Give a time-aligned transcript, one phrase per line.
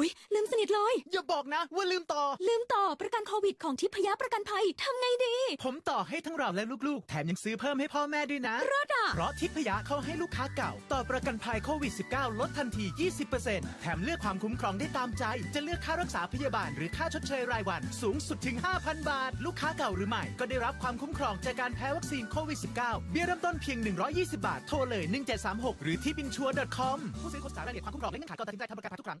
[0.00, 12.84] หุยลืมสนิทเลย อย่าบอกนะ ว่าลืมต่อ ลืมต่อประกันโควิดของทิพยประกันภัยทำไงดี ผมต่อให้ทั้งเราและลูกๆ แถมยังซื้อเพิ่มให้พ่อแม่ด้วยนะรอดอะเพราะทิพยะเขาให้ลูกค้าเก่า ต่อประกันภัยโควิด -19 ลดทันที
[13.32, 15.24] 20%แถมเลือกความคุ้มครองได้ตามใจ
[15.54, 22.74] จะเลือกค่ารักษาพยาบาล หรือค่าชดเชยรายวัน สูงสุดถึง 5,000 บาท ลูกค้าเก่าหรือใหม่ ก็ได้รับความคุ้มครองจากการแพ้วัคซีนโควิด -19
[23.12, 23.78] เบี้ยเริ่มต้นเพียง
[24.10, 25.04] 120 บาท โทรเลย
[25.44, 29.20] 1736 หรือที่บินชัวร์ .com ผู้ซื้อควรทราบรายละเอียดความคุ้มครองและเงื่อนไขก่อนตัดสินใจทำประกันภัยทุกครั้ง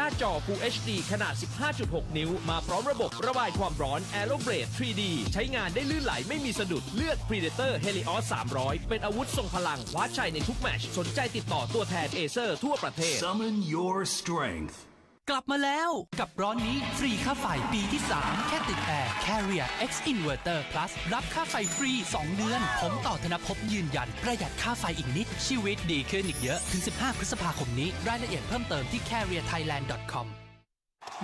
[0.00, 1.34] หน้าจอ Full HD ขนาด
[1.74, 8.24] 15.6 นิ้ว มาพร้อมระบบระบายความร้อน Aeroblade 3D ใช้งานได้ลื่นไหลไม่มีสะดุด เลือก Predator Helios
[8.56, 14.89] 300 เป็นอาวุธทรงพลังคว้าชัยในทุกแมตช์ สนใจติดต่อตัวแทนเอเซอร์ทั่วประเทศ Summon your strength.
[15.30, 27.18] กลับมาแล้วกับร้อนนี้ฟรีค่าไฟปีที่ 3 แค่ติดแอร์ Carrier X Inverter Plus รับค่าไฟฟรี 2 เดือน ผมต่อธนภพยืนยัน ประหยัดค่าไฟอีกนิด ชีวิตดีขึ้นอีกเยอะ ถึง 15
[27.18, 30.26] พฤษภาคมนี้ รายละเอียดเพิ่มเติมที่ carrierthailand.com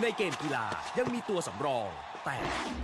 [0.01, 0.65] ในเกมกีฬา
[0.99, 1.89] ยังมีตัวสำรอง
[2.27, 2.39] แต่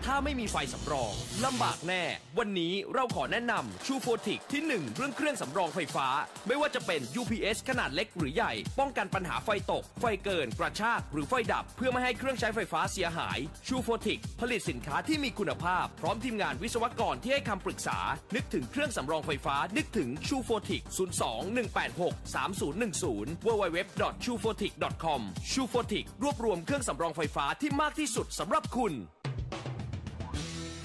[0.05, 1.13] ถ้าไม่มีไฟสำรอง
[1.45, 2.05] ลำบากแน่
[2.39, 6.07] วันนี้เราขอแนะนำชูโฟติกที่ 1 เรื่องเครื่องสำรองไฟฟ้า
[6.47, 17.99] ไม่ว่าจะเป็น UPS ขนาดเล็กหรือใหญ่ ป้องกันปัญหาไฟตก ไฟเกิน กระชาก หรือไฟดับ เพื่อไม่ให้เครื่องใช้ไฟฟ้าเสียหายชูโฟติกผลิตสินค้าที่มีคุณภาพ พร้อมทีมงานวิศวกรที่ให้คำปรึกษา
[18.35, 20.83] นึกถึงเครื่องสำรองไฟฟ้า นึกถึงชูโฟติก
[21.23, 21.43] 02
[21.77, 25.21] 186 3010 www.chufotic.com
[25.53, 28.95] ชูโฟติกรวบรวมเครื่องสำรองไฟฟ้าที่มากที่สุดสำหรับคุณ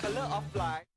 [0.08, 0.88] Color of Light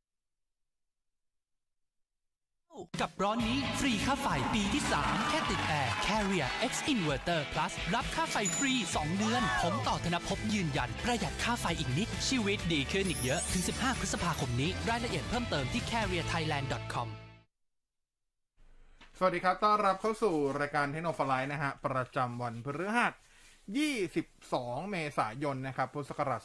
[3.01, 13.99] กับร้อนนี้ฟรีค่าไฟปีที่ 3 แค่ติดแอร์ Carrier X Inverter Plus รับค่าไฟฟรี 2 เดือน ผมต่อธนภพยืนยัน ประหยัดค่าไฟอีกนิด ชีวิตดีขึ้นอีกเยอะ ถึง 15
[13.99, 17.09] พฤษภาคมนี้ รายละเอียดเพิ่มเติมที่ carrierthailand.com
[19.19, 23.15] สวัสดีครับ ต้อนรับเข้าสู่รายการเทคโนโลยีนะฮะ ประจำวันพฤหัส
[23.77, 26.41] 22 เมษายนนะครับ พุทธศักราช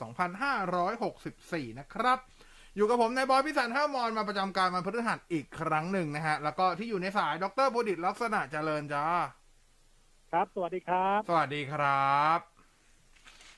[1.07, 2.19] 2564 นะครับ
[2.77, 9.05] อยู่กับผมนายบอยพิสันห้ามอนมาประจำการวันพฤหัสอีกครั้งหนึ่งนะฮะ แล้วก็ที่อยู่ในสายดรบุดิตลักษณะเจริญจ้า
[10.31, 12.39] ครับ สวัสดีครับ สวัสดีครับ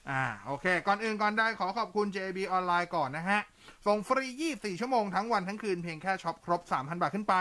[0.09, 3.39] อ่า โอเค ก่อนอื่นก่อนได้ขอขอบคุณ JB ออนไลน์ก่อนนะฮะ
[3.88, 7.35] ส่งฟรี 24 ชั่วโมงทั้งวันทั้งคืนเพียงแค่ช็อปครบ 3,000 บาทขึ้นไป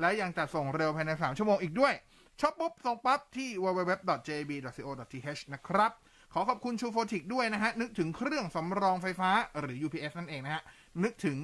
[0.00, 1.92] และยังจะส่งเร็วภายใน 3 ชั่วโมงอีกด้วย
[2.40, 5.92] ช็อปปุ๊บ ส่งปั๊บที่ www.jib.co.th นะครับ
[6.34, 10.62] ขอขอบคุณชูโฟติกด้วยนะฮะ นึกถึงเครื่องสำรองไฟฟ้าหรือ UPS นั่นเองนะฮะ
[11.02, 11.36] นึกถึง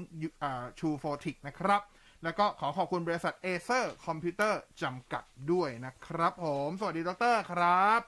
[0.79, 1.83] ชูโฟติกนะครับ
[2.25, 8.01] แล้วก็ขอขอบคุณบริษัทเอเซอร์คอมพิวเตอร์จำกัดด้วยนะครับผม สวัสดีดรครับ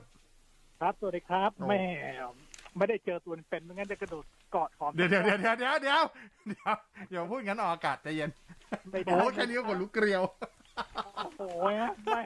[0.81, 1.83] ครับ สวัสดีครับโอ้แม่
[2.77, 6.03] ไม่ได้เจอตัวเป็นไม่งั้นจะกระโดดกอดหอมเดี๋ยวเดี๋ยวเดี๋ยวเดี๋ยวเดี๋ยวเดี๋ยว
[6.49, 6.75] เดี๋ยว
[7.10, 8.31] อย่าพูดงั้นออกอากาศใจเย็น
[8.91, 10.22] ไม่ได้โอ้แค่นี้ก็ขนลุกเกลียว
[11.16, 12.21] โอ้โหไม่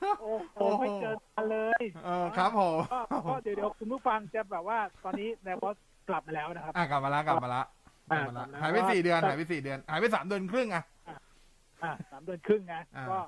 [0.00, 0.24] โอ้โห
[0.54, 5.76] โอ้โหไม่เจอกันเลยเออครับผมก็ก็เดี๋ยวเดี๋ยวคุณผู้ฟังจะแบบว่าตอนนี้นายบอส
[6.08, 7.75] กลับมาแล้วนะครับอะกลับมาละกลับมาละกลับ
[8.10, 10.84] มาละอะหายไปสี่เดือนหายไปสี่เดือน หายไปสามเดือนครึ่งอะ
[11.82, 13.18] อ่าสามเดือนครึ่งนะอ่าก็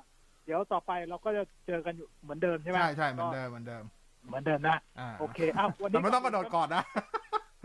[0.45, 3.83] เดี๋ยวต่อไปเราก็จะเจอกันอยู่เหมือนเดิมใช่ไหมใช่ใช่เหมือนเดิมเหมือนเดิม
[4.27, 6.83] เหมือนเดิมนะอ่าโอเคอ้าววันนี้แต่ไม่ต้องกระโดดก่อนนะ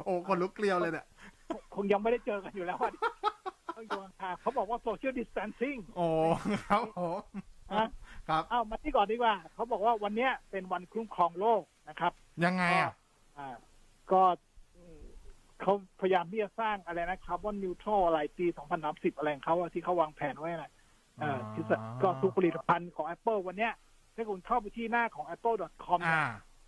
[0.04, 1.06] โอ้คนลุกเกลียวเลยเนี่ย
[1.74, 3.00] คงยังไม่ได้เจอกันอยู่แล้ววันนี้
[3.76, 6.06] ต้องอยู่ห่างๆเขาบอกว่า social distancing โอ้
[6.66, 7.18] ครับผม
[7.74, 7.86] ฮะ
[8.28, 12.12] ครับอ้าวมาที่ก่อนดีกว่า เขาบอกว่าวันเนี้ยเป็นวันคุ้มครองโลกนะครับ
[12.44, 12.92] ยังไงอะ
[13.38, 13.48] อ่า
[14.12, 14.53] ก็อืม
[15.64, 18.46] เขาพยายามที่จะสร้างอะไรนะคาร์บอนนิวทรัลอะไรปี
[18.82, 20.70] 2030อะไรของเขาอะที่เขาวางแผนไว้นะ
[21.20, 23.72] เออที่สะก็ทุกผลิตภัณฑ์ของ Apple วันเนี้ย
[24.14, 26.24] ถ้าคุณเข้าไปที่หน้าของ apple.com อ่า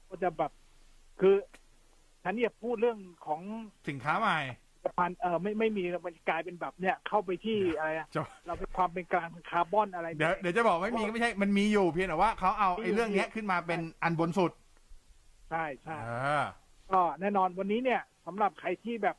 [0.09, 0.53] ก็จะแบบ
[1.21, 1.35] คือ
[2.25, 3.41] ฉันเนี่ยพูดเรื่องของ
[3.89, 4.39] สินค้าใหม่
[4.83, 14.53] ผลิตภัณฑ์เออไม่ไม่มีมันกลายเป็นแบบเนี้ยเข้าไปที่อะไรอะจะเราเป็นความเป็นกลางเป็นคาร์บอนอะไรเดี๋ยวเดี๋ยวจะบอกไม่มีก็ไม่ใช่มันมีอยู่เพียงแต่ว่าเขาเอาไอ้เรื่องเนี้ยขึ้นมาเป็นอันบนสุด
[15.51, 16.11] ใช่ใช่เอ
[16.43, 16.45] อ
[16.93, 19.17] ก็แน่นอนวันนี้เนี่ย สำหรับใครที่แบบ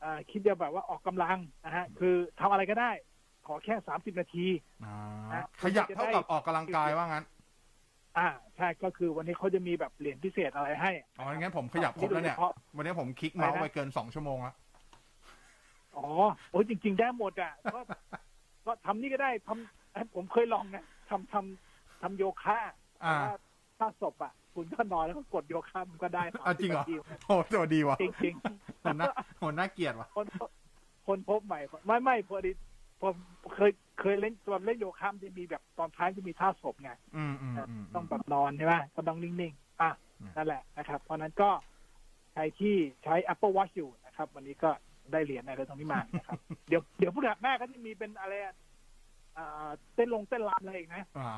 [0.00, 2.90] เอ่อคิดจะแบบว่าออกกำลังนะฮะคือทำอะไรก็ได้
[3.46, 4.46] ขอแค่สามสิบนาที
[4.84, 4.96] อ่า
[5.32, 7.24] นะขยับเท่ากับออกกำลังกายว่างั้น
[8.18, 14.54] อ่าใช่ก็คือวันนี้เขาจะมีแบบเหรียญพิเศษอะไรให้อ๋องั้นผมขยับครบแล้วเนี่ยโดฉพาะวันนี้ผมคลิกเมาส์อะไรนะไปเกินสองชั่วโมงแล้ว
[15.96, 16.06] อ๋อ
[16.50, 17.80] โอ้ยจริง ๆ ได้หมดอะก็
[18.66, 22.58] ก็ทำนี่ก็ได้ทำผมเคยลองนะทำทำทำโยคะ
[23.04, 23.34] อ่าแต่ว่า
[23.78, 26.94] ถ้าศพอะ คุณก็นอนแล้วก็กดโยคะมันก็ได้เอาจริงเหรอ30นาที
[27.26, 28.34] โอ้ตัวดีว่ะจริง
[28.80, 29.08] โหน่า
[29.38, 30.26] โหน่าเกลียดว่ะๆคน
[31.06, 32.50] คนพบใหม่ไม่ไม่พอดี
[33.00, 33.14] ผม
[33.54, 33.70] เคย
[34.00, 39.90] เคยเล่นตอนเล่นโยคะมันจะมีแบบตอนท้ายจะมีท่าศพไงอืมอืมอืมต้องแบบนอนใช่ไหมก็ต้องนิ่งอะ
[40.36, 41.50] นั่นแหละนะครับ เพราะฉะนั้นก็
[42.34, 44.70] ใครที่ใช้ Apple Watch อยู่นะครับ วันนี้ก็
[45.12, 46.38] ได้เหรียญอะไรตรงนี้มานะครับ
[46.68, 48.54] เดี๋ยวเดี๋ยวผู้หน้าก็จะมีเป็นอะไรอะ
[49.36, 51.30] อ่าเต้นลงเต้นรำอะไรอีกนะอ่า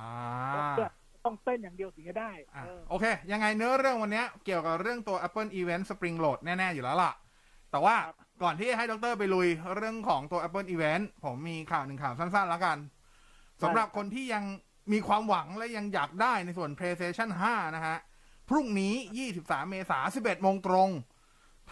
[1.24, 7.12] ต้องเต้นอย่างเดียวถึงจะได้อะเออโอเค ยังไงเนื้อเรื่องวันเนี้ยเกี่ยวกับเรื่องตัว Apple Event Spring Load แน่ ๆ อยู่แล้วล่ะ
[7.70, 12.78] แต่ว่าครับก่อนที่ให้ดรไปลุยเรื่องของตัว Apple Event ผมมีข่าวหนึ่งข่าวสั้น ๆ แล้วกัน
[13.62, 14.44] สำหรับคนที่ยัง
[14.92, 17.96] มีความหวังและยังอยากได้ในส่วน PlayStation 5 นะฮะ
[18.48, 18.94] พรุ่งนี้
[19.32, 20.90] 23 เมษายน 11 โมงตรง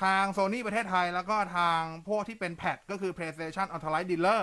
[0.03, 4.43] ทาง Sony ประเทศไทยแล้วก็ทางพวกที่เป็นแพดก็คือ PlayStation Authorized Dealer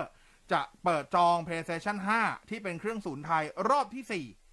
[0.52, 4.45] จะเปิดจอง PlayStation 5 ที่เป็นเครื่องศูนย์ไทยรอบที่ 4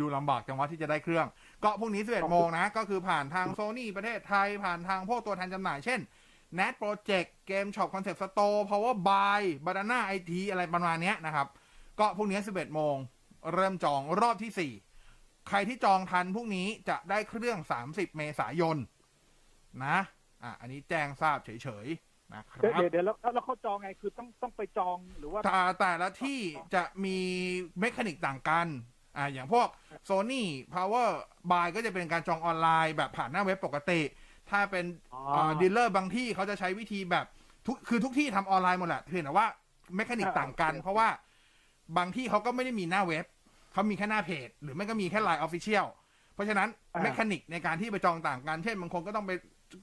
[0.00, 1.26] ดูลำบากจังวะที่จะได้เครื่อง
[1.64, 6.00] ก็พรุ่งนี้ 11 โมงนะ ก็คือผ่านทาง Sony ประเทศไทย ผ่านทางพวกตัวแทนจำหน่าย เช่น
[6.58, 11.46] Nat Project Game Shop Concept Store Power Buy Banana IT อะไรประมาณเนี้ยนะครับ
[12.00, 12.96] ก็พรุ่งนี้ 11 โมง
[13.54, 14.72] เริ่มจองรอบที่
[15.10, 17.58] 4 ใครที่จองทันพรุ่งนี้จะได้เครื่อง
[17.88, 18.76] 30 เมษายน
[19.84, 19.98] นะ
[20.42, 26.40] อะอันนี้แจ้งทราบเฉยๆนะครัเดี๋ยวบเดี๋ยวเดี๋ยวแล้วแล้วเขาจองไงคือต้องต้องไปจองหรือว่าแต่แต่ละที่
[26.74, 27.18] จะมี
[27.80, 28.66] mechanic ต่างกัน
[29.18, 29.68] อ่าอย่างพวก
[30.08, 30.42] Sony
[30.74, 31.08] Power
[31.50, 34.00] Buy ก็จะเป็นการจองออนไลน์แบบผ่านหน้าเว็บปกติ
[34.50, 34.84] ถ้าเป็น
[35.14, 37.26] อ๋อ dealer บางที่เขาจะใช้วิธีแบบ
[37.66, 39.46] ทุกคือทุกที่ทำออนไลน์หมดแหละเพียงแต่ว่า
[39.96, 41.08] mechanic อ่าต่างกันโอเคเพราะว่า
[41.96, 43.24] บางที่เขาก็ไม่ได้มีหน้าเว็บ
[43.72, 45.86] เขามีแค่หน้าเพจ หรือไม่ก็มีแค่ LINE Official
[46.34, 46.68] เพราะฉะนั้น
[47.02, 49.32] mechanic ในการที่ไปจองต่างกัน เช่นบางคนก็ต้องไป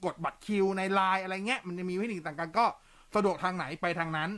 [0.04, 2.64] กดบัตรคิวในไลน์อะไรเงี้ย มันจะมีเทคนิคต่างกันก็
[3.14, 4.30] สะดวกทางไหนไปทางนั้น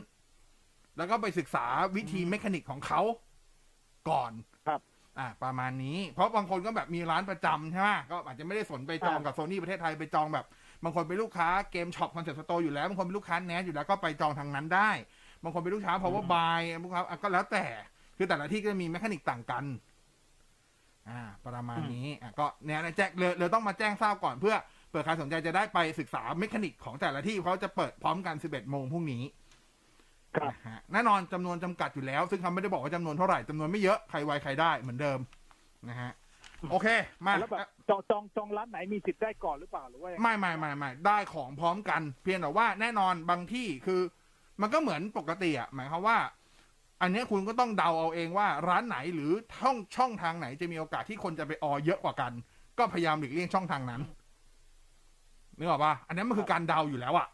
[0.97, 1.65] แล้วก็ไปศึกษา
[1.95, 3.01] วิธี mechanic ของเขา
[4.09, 4.31] ก่อน
[4.67, 4.79] ครับ
[5.19, 10.45] อ่าประมาณนี้ เพราะบางคนก็แบบมีร้านประจำใช่ไหมก็อาจจะไม่ได้สนไปจองกับโซนี่ประเทศไทยไปจองแบบ
[10.83, 14.89] บางคนเป็นลูกค้าเกมช็อป concept store อยู่แล้ว บางคนเป็นลูกค้า NADZ อยู่แล้วก็ไปจองทางนั้นได้
[15.43, 17.65] บางคนเป็นลูกค้า Power Buy ลูกค้าอะก็แล้วแต่
[18.17, 19.65] คือแต่ละที่ก็จะมี mechanic ต่างกัน
[21.09, 24.55] อ่า ประมาณนี้อะก็เนี่ยนะแจ้งเลยเลยต้องมาแจ้งทราบก่อนเพื่อ
[24.89, 29.48] เผื่อใครสนใจจะได้ไปศึกษาเมคานิกของแต่ละที่เขาจะเปิดพร้อมกัน 11 โมงพรุ่งนี้ครับ
[30.45, 35.19] นะฮะแน่นอนจำนวนจำกัดอยู่แล้ว ซึ่งเขาไม่ได้บอกว่าจำนวนเท่าไหร่จำนวนไม่เยอะใครไวใครได้เหมือนเดิม
[35.89, 36.11] นะฮะ
[36.71, 36.87] โอเค
[37.25, 37.59] มาแล้วแบบ
[37.89, 44.01] จองจองจองร้านไหนมีสิทธิ์ได้ก่อนหรือเปล่าหรือว่ายังไงไม่ไม่ไม่ไม่ได้ของพร้อมกัน เพียงแต่ว่าแน่นอนบางที่คือ
[44.61, 46.17] มันก็เหมือนปกติอะหมายความว่า
[47.01, 52.31] อันเนี้ยคุณก็ต้องเดาเอาเองว่าร้านไหนหรือช่องช่องทางไหนจะมีโอกาสที่คนจะไปออเยอะกว่ากัน
[52.77, 54.01] ก็พยายามหลีกเลี่ยงช่องทางนั้น
[55.57, 57.27] นึกออกปะอันนี้มันคือการเดาอยู่แล้วอะ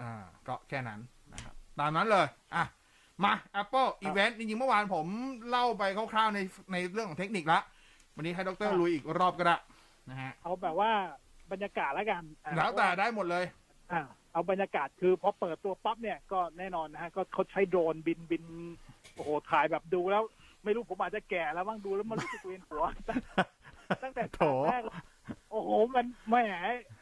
[0.00, 0.12] อ่า
[0.48, 1.13] ก็แค่นั้นนะครับ
[1.78, 2.64] ตามนั้นเลย อะ
[3.24, 5.06] มา Apple Event จริงๆเมื่อวานผม
[5.50, 5.82] เล่าไป
[6.12, 6.38] คร่าวๆใน
[6.72, 7.60] ในเรื่องของเทคนิคละ
[8.16, 9.56] วันนี้ให้ดรลุยอีกรอบก็ได้
[10.10, 10.90] นะฮะ เอาแบบว่า
[11.52, 13.44] บรรยากาศแล้วกันอ่าแล้วแต่ได้หมดเลย
[13.92, 14.00] อ่า
[14.32, 18.44] เอาบรรยากาศคือพอเปิดตัวปั๊บเนี่ยก็แน่นอนนะฮะ ก็เขาใช้โดรนบินบิน
[19.14, 20.22] โอ้โห ถ่ายแบบดูแล้ว
[20.64, 22.84] ไม่รู้ผมอาจจะแก่แล้วบ้างดูแล้วมันรู้สึกเวียนหัว
[24.02, 24.82] ตั้งแต่โถฉากแรก
[25.50, 26.36] โอ้โห มันแหม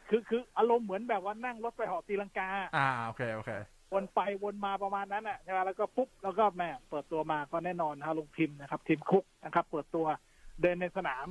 [0.09, 3.51] คือคืออารมณ์เหมือนแบบว่านั่งรถไปเหาะตีลังกา อ่า โอเค โอเค
[3.93, 10.05] วนไปวนมาประมาณนั้นอะใช่ไหมแล้วก็ปุ๊บแล้วก็แม่เปิดตัวมาก็แน่นอนนะฮะลงทีมนะครับ ทีมคุกนะครับ เปิดตัว
[10.61, 11.27] เดินในสนาม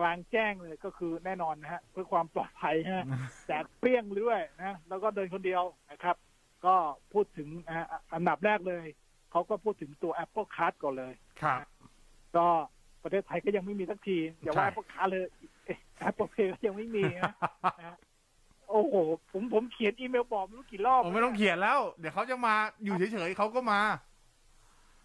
[0.00, 3.06] กลางแจ้งเลยก็คือแน่นอนนะฮะเพื่อความปลอดภัยฮะ
[3.46, 6.16] แจกเปรี้ยงด้วยนะแล้วก็เดินคนเดียวนะครับ
[6.66, 6.74] ก็
[7.12, 8.84] พูดถึงนะฮะอันดับแรกเลย
[9.30, 11.60] เขาก็พูดถึงตัว Apple Card ก่อนเลยครับ
[12.36, 12.46] ก็
[13.02, 15.26] ประเทศไทยก็ยังไม่มีสักทีอย่าว่าใช่ Apple Card เลย
[16.08, 17.32] Apple Pay ก็ยังไม่มีนะ
[17.78, 17.98] นะฮะ
[18.70, 18.94] โอ้โห
[19.32, 22.54] ผมผมเขียนอีเมลบอกไม่รู้กี่รอบผมไม่ต้องเขียนแล้ว เดี๋ยวเขาจะมา
[22.84, 23.80] อยู่เฉยๆเขาก็มา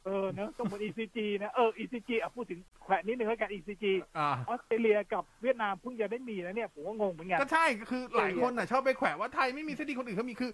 [0.05, 3.85] เออเนอะต้องเหมือน ECG นะเออ ECG อะพูดถึงแขวะนิดนึงแล้วกัน ECG
[4.17, 10.51] อ่าออสเตรเลียกับเวียดนามเพิ่งจะได้มีนะเนี่ยผมก็งงเหมือนกันก็ใช่คือหลายคนน่ะชอบไปแขวะว่าไทยไม่มีสักทีคนอื่นเขามีคือ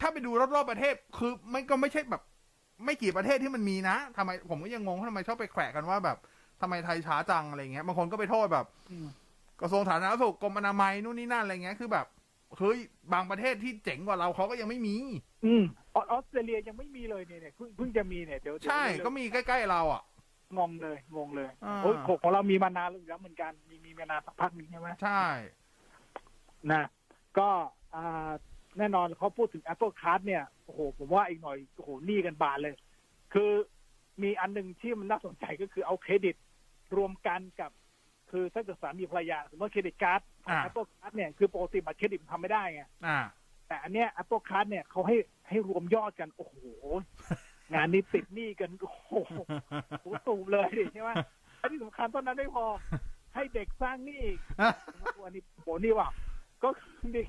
[0.00, 2.22] ถ้าไปดูรอบๆประเทศคือไม่ก็ไม่ใช่แบบ
[2.84, 6.18] ไม่กี่ประเทศที่มันมีนะทำไมผมก็ยังงงว่าทำไมชอบไปแขวะกันว่าแบบ
[6.60, 9.06] ทำไมไทยช้าจังอะไรเงี้ยบางคนก็ไปโทษแบบอืม
[9.60, 12.06] กระทรวงสาธารณสุขกรมอนามัยนู่นนี่นั่นอะไรเงี้ยคือแบบ
[12.56, 12.78] เฮ้ย
[13.12, 14.96] บางประเทศที่เจ๋งกว่าเราเขาก็ยังไม่มี
[15.46, 15.64] อืม
[15.94, 20.02] ออออสเตรเลียยังไม่มีเลยเนี่ยเนี่ยเพิ่งเพิ่งจะมีเนี่ยเดี๋ยวเดี๋ยวใช่เดี๋ยวก็มีใกล้ๆเราอะ
[20.58, 25.24] งงเลยงงเลยอ่าโอ้ยของของเรามีมานานแล้วเหมือนกันมีมีมานานสักพักหนึงใช่ไหมใช่
[26.72, 26.84] นะ
[27.38, 27.48] ก็
[27.94, 28.30] อ่า
[28.78, 32.74] แน่นอนเขาพูดถึง Apple Card เนี่ยโอ้โหผมว่าอีกหน่อยโอ้โหหนี่กันบานเลย
[33.34, 33.50] คือ
[34.22, 36.36] มีอันหนึ่งที่มันน่าสนใจก็คือเอาเครดิต
[36.96, 37.70] รวมกันกับ
[38.30, 43.18] คือถ้าเกิดสามีภรรยาสมมติว่าเครดิตการ์ดของอ่า Apple Card เนี่ยคือปกติบัตรเครดิตมันทำไม่ได้ไงอ่า
[43.68, 45.16] แต่อันเนี้ย Apple Card เนี่ยเขาให้
[45.48, 46.56] ให้รวมยอดกันโอ้โห
[47.74, 49.12] งานนี้ติดหนี้กันโอ้โห
[50.00, 51.10] โหสูบเลยดิใช่ไหม
[51.60, 52.66] อันที่สำคัญต้นนั้นไม่พอ
[53.34, 54.38] ให้เด็กสร้างหนี้อีก
[55.24, 56.08] อันนี้โหนี่ว่ะ
[56.62, 57.20] ก็คือมี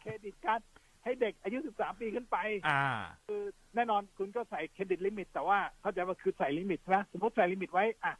[0.00, 0.60] credit card
[1.04, 2.36] ให้เด็กอายุ 13 ปีขึ้นไป
[2.68, 2.82] อ่า
[3.26, 3.42] คือ
[3.74, 8.14] แน่นอนคุณก็ใส่ credit limit แต่ว่าเข้าใจว่าคือใส่ limit ใช่ไหมสมมติใส่ limit ไว้ อะ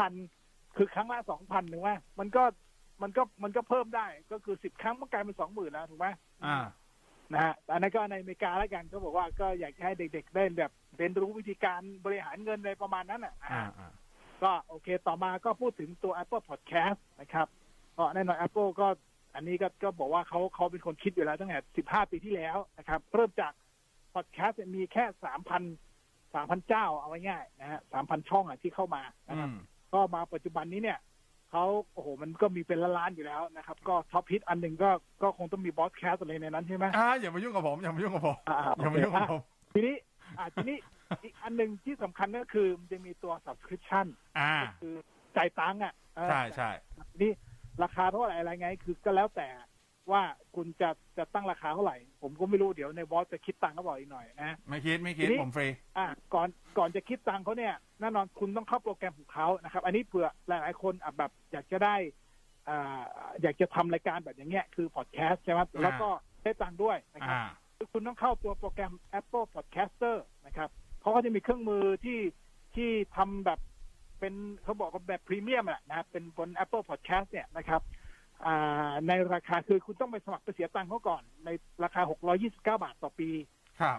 [0.00, 0.41] 2,000
[0.76, 2.42] คือครั้งละสองพันถูกไหมมันก็
[3.02, 6.06] มันก็มันก็เพิ่มได้ก็คือสิบครั้งมันกลายเป็นสองหมื่นแล้วถูกไหม
[6.44, 6.58] อ่า
[7.32, 13.90] นะฮะอันนั้นก็ในอเมริกาแล้วกันเขาบอกว่าก็อยากจะให้เด็กๆได้แบบเรียนรู้วิธีการบริหารเงินในประมาณนั้นอะอ่าอ่า
[14.42, 17.46] ก็โอเคต่อมาก็พูดถึงตัว Apple Podcast นะครับ
[17.96, 18.86] ก็แน่นอน Apple ก็
[19.34, 23.52] อันนี้ก็ก็บอกว่าเขาเขาเป็นคนคิดอยู่แล้วตั้งแต่15ปีที่แล้วนะครับ เริ่มจาก
[24.14, 25.04] Podcast เนี่ยมีแค่
[25.70, 29.56] 3,000 3,000เจ้าเอาไว้ง่ายนะฮะ3,000ช่องอะที่เข้ามานะอืครับม
[29.94, 30.98] ก็มาปัจจุบันนี้เนี่ย
[31.50, 34.90] เขาโอ้โหมันก็มีเป็นล้านๆอยู่แล้วนะครับ ก็ top hit อันหนึ่งก็
[35.22, 39.42] ก็คงต้องมีพอดแคสต์อะไรในนั้นใช่ไหมอ่าอย่ามายุ่งกับผมอย่ามายุ่งกับผมอ่าอย่ามายุ่งกับผม
[39.74, 39.96] ทีนี้
[40.38, 40.76] อ่าทีนี้
[41.22, 44.06] อีกอันหนึ่งที่สำคัญก็คือมันจะมีตัว subscription
[44.38, 44.94] อ่าก็คือ
[45.36, 46.70] จ่ายตังค์อะเออใช่ใช่
[47.20, 47.32] นี่
[47.82, 49.48] ราคาเท่าไหร่อะไรไง คือก็แล้วแต่
[50.10, 50.22] ว่า
[50.56, 56.48] คุณจะจะตั้งราคาเท่าไหร่ ผมก็ไม่รู้เดี๋ยวในบอสจะคิดตังค์เขาบอกอีกหน่อยนะไม่คิดไม่คิดทีนี้ผมฟรีอะก่อน
[56.78, 61.96] ก่อนจะคิดตังค์เขาเนี่ยแน่นอนคุณต้องเข้าโปรแกรมของเขานะครับ อันนี้เผื่อหลาย ๆ คนอะแบบอยากจะได้
[62.68, 63.02] อ่า
[63.42, 66.08] อยากจะทำรายการแบบอย่างเงี้ยคือพอดแคสต์ใช่ไหมแล้วก็
[66.44, 67.44] ได้ตังค์ด้วยนะครับอ่า
[67.76, 70.68] คือคุณต้องเข้าตัวโปรแกรม Apple Podcaster นะครับ
[71.00, 72.20] เขาก็จะมีเครื่องมือที่
[72.76, 73.60] ที่ทำแบบ
[74.20, 78.01] เป็นเขาบอกว่าแบบพรีเมียมอะนะครับเป็นบน Apple Podcast เนี่ยนะครับอ่า
[79.08, 81.48] ในราคาคือคุณต้องไปสมัครไปเสียตังค์เขาก่อน ใน
[81.84, 82.00] ราคา
[82.42, 83.28] 629 บาทต่อปี
[83.80, 83.98] ครับ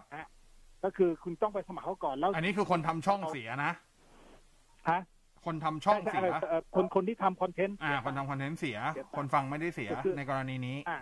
[0.84, 3.74] ก็คือคุณต้องไปสมัครเขาก่อนแล้ว อันนี้คือคนทำช่องเสียนะ
[4.90, 5.02] ฮะ
[5.46, 11.00] คนทำช่องใช่เสียใช่เอ่อคนคนที่ทำคอนเทนต์อ่า คนทำคอนเทนต์เสียเสียตังค์คนฟังไม่ได้เสียก็คือในกรณีนี้ อ่า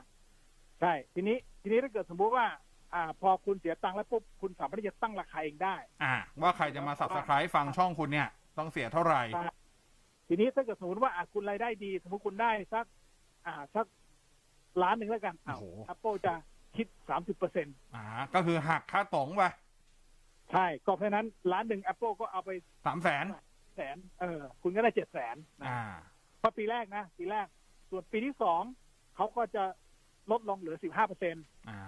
[0.82, 2.46] ใช่ทีนี้ทีนี้ถ้าเกิดสมมุติว่า
[2.94, 9.24] อ่า พอคุณเสียตังค์แล้วปุ๊บคุณสามารถที่จะตั้งราคาเองได้ อ่า ว่าใครจะมา subscribe ฟังช่องคุณเนี่ย ต้องเสียเท่าไหร่
[10.28, 12.86] ทีนี้ถ้าเกิดสมมติว่าอะคุณรายได้ดี สมมติคุณได้สัก
[13.46, 13.86] อ่าสัก
[14.84, 16.34] ล้านหนึ่งแล้วกันอ้าวโอ้โห Apple จะ
[16.76, 19.44] คิดสามสิบเปอร์เซ็นอ่า ก็คือหักค่าตรงไป
[20.52, 22.50] ใช่ ก็เพราะฉะนั้นล้านหนึ่ง Apple ก็เอาไป
[22.86, 23.26] สามแสน
[23.76, 25.82] แสนเออ คุณก็ได้เจ็ดแสนนะอ่า
[26.40, 27.48] เพราะปีแรกนะ ปีแรก
[27.90, 28.62] ส่วนปีที่สอง
[29.16, 29.64] เขาก็จะ
[30.32, 31.36] ลดลงเหลือสิบห้าเปอร์เซ็น
[31.70, 31.80] อ่า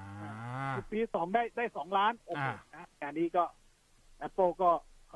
[0.89, 3.43] ปีที่สองได้ได้สองล้านโอ้โหอ่านะอันนี้ก็
[4.27, 4.69] Apple ก็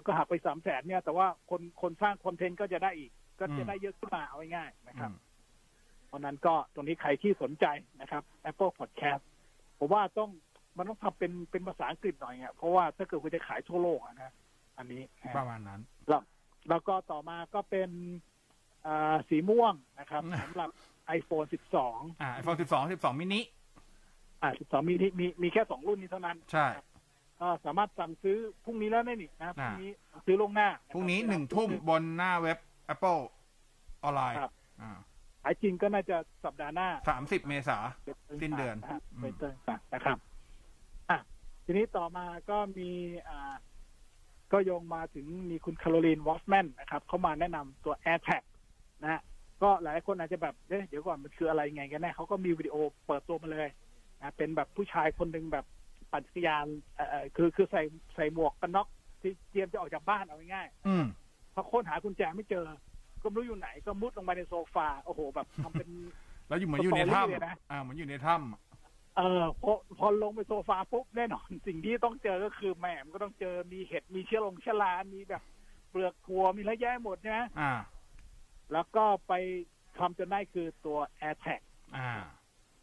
[0.05, 5.25] ก็หักไปสามแสนเนี่ย แต่ว่าคนคนสร้างคอนเทนต์ก็จะได้อีก ก็จะได้เยอะขึ้นมาเอาง่ายๆนะครับอืม
[6.07, 7.65] เพราะนั้นก็ตรงนี้ใครที่สนใจ
[8.01, 9.23] นะครับ Apple Podcast
[9.79, 10.29] ผมว่าต้อง
[10.77, 14.31] มันต้องทำเป็นเป็นภาษาอังกฤษหน่อยอะเพราะว่าถ้าเกิดคุณจะขายทั่วโลกอะนะ
[14.77, 16.21] อันนี้นะประมาณนั้น แล้ว
[16.69, 17.89] แล้วก็ต่อมาก็เป็น
[18.85, 20.69] อ่าสีม่วงนะครับอืมสำหรับ
[21.17, 21.47] iPhone
[21.83, 23.41] 12 อ่า iPhone 12 12 มินิ
[24.41, 26.67] อ่า 12มีที่มีมีแค่สองรุ่นนี้เท่านั้น ใช่
[27.39, 29.91] ก็สามารถสั่งซื้อพรุ่งนี้แล้วได้นี่นะพอ่ารุ่งนี้
[30.25, 32.57] ซื้อลวงหน้า พรุ่งนี้ะคบหนึ่งทุ่มบนหน้าเว็บ
[32.93, 33.21] Apple
[34.03, 37.77] ออนไลน์ครับอ่าขายจริงก็น่าจะสัปดาห์หน้าสามสิบเมษา
[38.41, 40.17] สิ้นเดือนะฮะอืมเป็นต้นไปนะครับ
[41.09, 41.19] อะ
[41.65, 42.89] ทีนี้ต่อมาก็มี
[43.29, 43.53] อ่า
[44.51, 48.43] ก็โยงมาถึงมีคุณคาโรลีนวอสแมนนะครับ เขามาแนะนำตัว AirTag
[49.01, 49.21] นะฮะ
[49.61, 52.75] ก็หลายคนอาจจะแบบเอ๊ะเดี๋ยวก่อนมันคืออะไรไงกันแน่เขาก็มีวิดีโอ
[53.05, 53.69] เปิดตัวมาเลย
[54.19, 55.65] นะเป็นแบบผู้ชายคนหนึ่งแบบ
[56.11, 57.81] ปั่นจักรยานเอ่อเอ่อคือคือใส่
[58.15, 58.87] ใส่หมวกกันน็อก
[59.21, 61.05] ที่เตรียมจะออกจากบ้านเอาง่ายๆอืม
[61.53, 62.65] พอค้นหากุญแจไม่เจอ
[63.23, 65.89] ก็ไม่รู้อยู่ไหนก็มุดลงไปในโซฟาโอ้โหแบบทำเป็น
[66.47, 75.43] แล้วอยู่เหมือนอยู่ในสตอรี่เลยนะถ้ำอ่าเหมือนอยู่ในถ้ำเออพอพอลงไปโซฟาปุ๊บแน่นอน สิ่งที่ต้องเจอก็คือแหมมนก็ต้องเจอมีเห็ดมีเชื้อลงเชื้อรามีแบบ
[75.89, 77.73] เปลือกถั่วมีอะไรแย่หมดใช่ไหมอ่า
[78.73, 79.33] แล้วก็ไป
[79.97, 81.61] ทำจนได้คือตัว AirTag
[81.97, 82.11] อ่า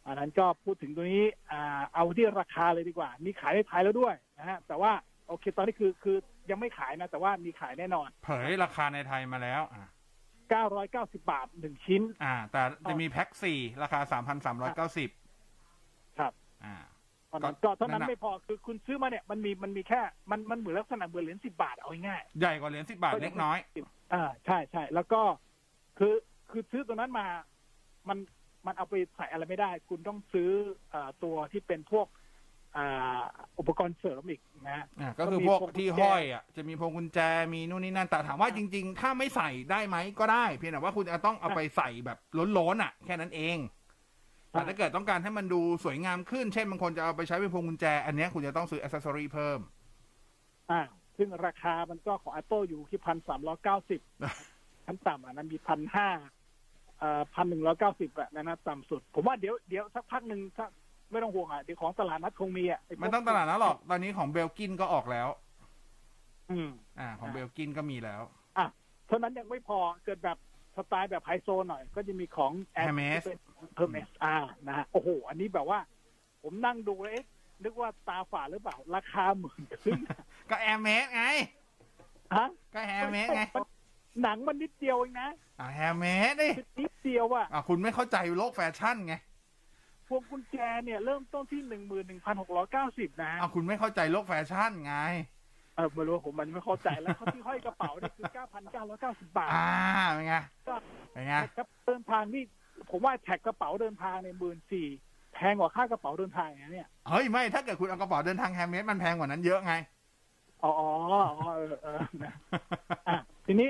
[0.05, 4.91] อันนั้นก็พูดถึงตัวนี้ อ่า เอาที่ราคาเลยดีกว่า มีขายในไทยแล้วด้วยนะฮะ แต่ว่า
[5.27, 6.17] โอเค ตอนนี้คือคือ
[6.49, 9.85] ยังไม่ขายนะ แต่ว่ามีขายแน่นอน เผยราคาในไทยมาแล้ว อ่า
[10.49, 15.09] 990 บาทหนึ่งชิ้น อ่า แต่จะมีแพ็คสี่ราคาสามพันสามร้อยเก้าสิบ
[16.19, 16.33] ครับ
[16.65, 16.75] อ่า
[17.31, 25.21] ตอนนั้นก็ก็เท่านั้นนั่นน่ะไม่พอคือคุณซื้อมาเนี่ยมันมีมันมีแค่มันมันเหมือนลักษณะเหมือนเหรียญสิบาทเอาง่ายใหญ่กว่าเหรียญสิบบาทเล็กน้อยๆอ่าใช่ใช่แล้วก็
[25.97, 26.13] คือ
[26.51, 27.25] คือซื้อตัวนั้นมา
[28.09, 28.17] มัน
[28.65, 30.49] มันเอาไปใส่อะไรไม่ได้ คุณต้องซื้อ
[30.91, 32.07] เอ่อตัวที่เป็นพวก
[32.77, 33.19] อ่า
[33.59, 37.19] อุปกรณ์เสริมอีกนะอ่าก็คือพวกที่ห้อยอะจะมีพวงกุญแจ
[37.53, 42.17] มีนู่นนี่นั่นแต่ถามว่าจริง ๆ ถ้าไม่ใส่ได้ไหมก็ได้ เพียงแต่ว่าคุณจะต้องเอาไปใส่แบบ
[42.57, 43.57] ล้นๆอะ แค่นั้นเอง
[44.51, 49.59] แต่ถ้าเกิดต้องการให้มันดูสวยงามขึ้น เช่นบางคนจะเอาไปใช้เป็นพวงกุญแจ อันเนี้ยคุณจะต้องซื้ออ c เซ s ซอรีเพิ่ม
[50.71, 50.81] อ่า
[51.17, 54.01] ซึ่งราคามันก็ของ Apple อยู่ที่พันสามร้อยเก้าสิบ
[54.85, 56.09] ขั้นต่ำอะนั้นมีพันห้า
[56.99, 60.65] เอ่อพันหนึ่งร้อยเก้าสิบอะนะนะต่ำสุด ผมว่าเดี๋ยวเดี๋ยวสักพักหนึ่งถ้า
[61.11, 65.27] ไม่ต้องห่วงอะเดี๋ยวของตลาดนัดคงมีอะพวกไม่ต้องตลาดนะหรอกตอนนี้ของเบลกินก็ออกแล้ว
[66.51, 66.69] อืม
[66.99, 68.21] อ่า ของเบลกินก็มีแล้ว
[69.07, 70.37] เท่านั้นยังไม่พอเกิดแบบ
[70.77, 72.51] สไตล์แบบไฮโซหน่อย ก็จะมีของ
[72.85, 73.23] Hermes
[73.75, 74.35] เ e r m e s อ่า
[74.67, 75.79] นะฮะโอ้โห อันนี้แบบว่า
[76.43, 77.25] ผมนั่งดูเลยเอ๊ะ
[77.63, 79.99] นึกว่าตาฝาดหรือเปล่า ราคาหมื่นครึ่ง
[80.49, 81.23] ก็ Hermès ไง
[82.35, 83.65] ฮะก็ Hermès ไงมัน
[84.21, 89.15] หนังมันนิดเดียวเองนะอ่า handmade ดิคือนิดเดียวอะอ่าคุณไม่เข้าใจโลกแฟชั่นไง
[90.07, 94.95] พวงกุญแจเนี่ยเริ่มต้นที่หนึ่งหมื่นหนึ่งพันหกร้อยเก้าสิบนะอ่าคุณไม่เข้าใจโลกแฟชั่นไง
[95.75, 99.69] เออไม่รู้ผมมันไม่เข้าใจแล้วเขาที่ห้อยกระเป๋าเนี่ยคือเก้าพันเก้าร้อยเก้าสิบบาท อ่า
[100.13, 100.35] เป็นไง
[100.67, 100.75] ก็
[101.11, 102.43] เป็นไงครับเดินทางนี่
[102.89, 104.87] ผมว่าแท็กกระเป๋าเดินทางในหมื่นสี่
[105.33, 109.73] แพงกว่าค่ากระเป๋าเดินทางนะเนี่ยเฮ้ยไม่ถ้าเกิดคุณเอากระเป๋าเดินทาง handmade มันแพงกว่านั้นเยอะไง
[110.63, 110.89] อ๋ออ๋อ
[111.39, 112.33] อ๋อเออเออนะ
[113.07, 113.69] อะทีนี้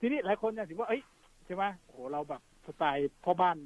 [0.00, 1.02] ทีนี้หลายคนเนี่ยถือว่าเอ้ย
[1.44, 3.56] ใช่ไหมโอ้โหเราแบบสไตล์พ่อบ้าน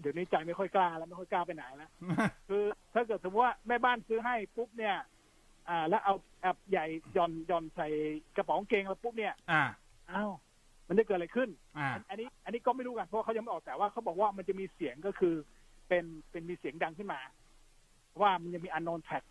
[0.00, 1.90] เดี๋ยวนี้ใจไม่ค่อยกล้าแล้วไม่ค่อยกล้าไปไหนแล้ว
[2.48, 2.62] คือ
[2.94, 4.96] ถ้าเกิดสมมติว่าแม่บ้านซื้อให้ปุ๊บเนี่ย
[5.68, 7.88] อ่า แล้วเอาแอปใหญ่หย่อนหย่อนใส่
[8.36, 9.62] กระเป๋ากางเกงแล้วปุ๊บเนี่ย อ่า
[10.12, 10.32] อ้าว
[10.88, 15.34] มันจะเกิดอะไรขึ้นอ่าอันอันนี้ อันนี้ก็ไม่รู้กันเพราะเขายังไม่ออกแต่ว่าเขาบอกว่ามันจะมีเสียงก็คือ
[15.88, 17.20] เป็นเป็นมีเสียงดังขึ้นมา
[18.20, 19.22] ว่ามันยังมีอันนอนแท็ก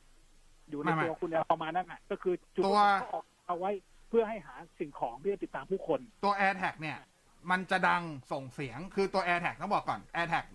[0.70, 3.72] อยู่ในไม่ไม่ตัวคุณเนี่ยประมาณนั้นอะ ก็คือจุดตัวประสงค์เขาออกเอาไว้
[4.10, 6.98] เพื่อให้หาสิ่งของที่จะติดตามผู้คน ตัว AirTag เนี่ย
[7.52, 10.46] มันจะดังส่งเสียงคือตัว AirTag ต้องบอกก่อน AirTag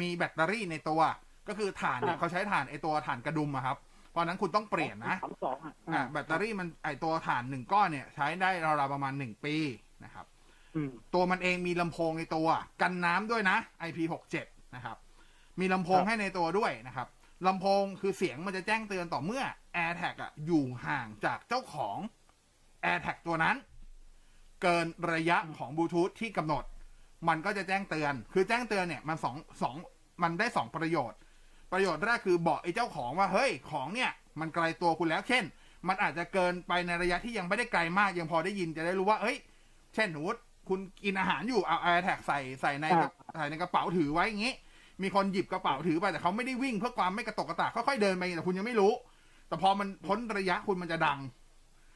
[0.00, 1.00] มีแบตเตอรี่ในตัว
[1.48, 3.76] ก็คือถ่านเนี่ยอ่าเขาใช้ถ่านไอตัวถ่านกระดุมอะครับ
[4.10, 9.56] เพราะฉะนั้นคุณต้องเปลี่ยนนะสามสองอะอ่าแบตเตอรี่มันไอตัวถ่านหนึ่งก้อนเนี่ย ใช้ได้ราวๆประมาณหนึ่งปี
[10.04, 10.26] นะครับ
[10.76, 12.48] อืม ตัวมันเองมีลำโพงในตัว
[12.82, 13.56] กันน้ำด้วยนะ
[13.88, 14.36] IP67
[14.74, 14.96] นะครับ
[15.60, 17.08] มีลำโพงครับ ให้ในตัวด้วยนะครับ
[17.46, 19.42] ลำโพงคือเสียงมันจะแจ้งเตือนต่อเมื่อ
[19.76, 21.96] AirTag อะอยู่ห่างจากเจ้าของ
[22.84, 23.56] AirTag ตัวนั้น
[24.62, 26.64] เกินระยะของบลูทูธที่กำหนด
[27.28, 29.76] มันก็จะแจ้งเตือน คือแจ้งเตือนเนี่ยมันสองสอง
[30.22, 31.18] มันได้สองประโยชน์
[31.72, 35.44] ประโยชน์แรกคือบอกไอ้เจ้าของว่าเฮ้ยของเนี่ยมันไกลตัวคุณแล้วเช่น
[35.88, 39.36] มันอาจจะเกินไปในระยะที่ยังไม่ได้ไกลมาก ยังพอได้ยินจะได้รู้ว่าเฮ้ย
[39.94, 40.22] เช่นหนู
[40.68, 44.54] คุณกินอาหารอยู่เอา AirTag ใส่ใส่ในกระใส่ในกระเป๋าถือไว้อย่างงี้
[45.02, 48.92] มีคนหยิบกระเป๋าถือไปแต่เขาไม่ได้วิ่งเพื่อความไม่กระตกกระตากค่อยๆเดินไปแต่คุณยังไม่รู้
[49.48, 51.18] แต่พอมันพ้นระยะคุณมันจะดัง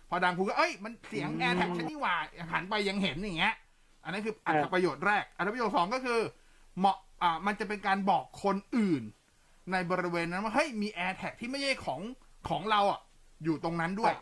[0.08, 2.16] พอดังคุณก็เอ้ยมันเสียง AirTag ฉันนี่หว่า
[2.52, 3.54] หันไปยังเห็นอย่างเงี้ย
[4.04, 6.20] อันนั้นคืออรรถประโยชน์แรก อรรถประโยชน์สองก็คือ
[6.78, 9.02] เหมาะอ่ามันจะเป็นการบอกคนอื่น
[9.72, 12.00] ในบริเวณนั้นว่าเฮ้ยมี AirTag ที่ไม่ใช่ของ
[12.48, 13.00] ของเราอะ
[13.44, 14.14] อยู่ตรงนั้นด้วย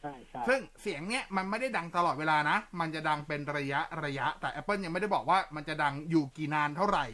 [0.00, 7.06] ใช่ใช่ซึ่งเสียงเนี้ยมันไม่ได้ดังตลอดเวลานะ มันจะดังเป็นระยะระยะ แต่ Apple ยังไม่ได้บอกว่ามันจะดังอยู่กี่นานเท่าไหร่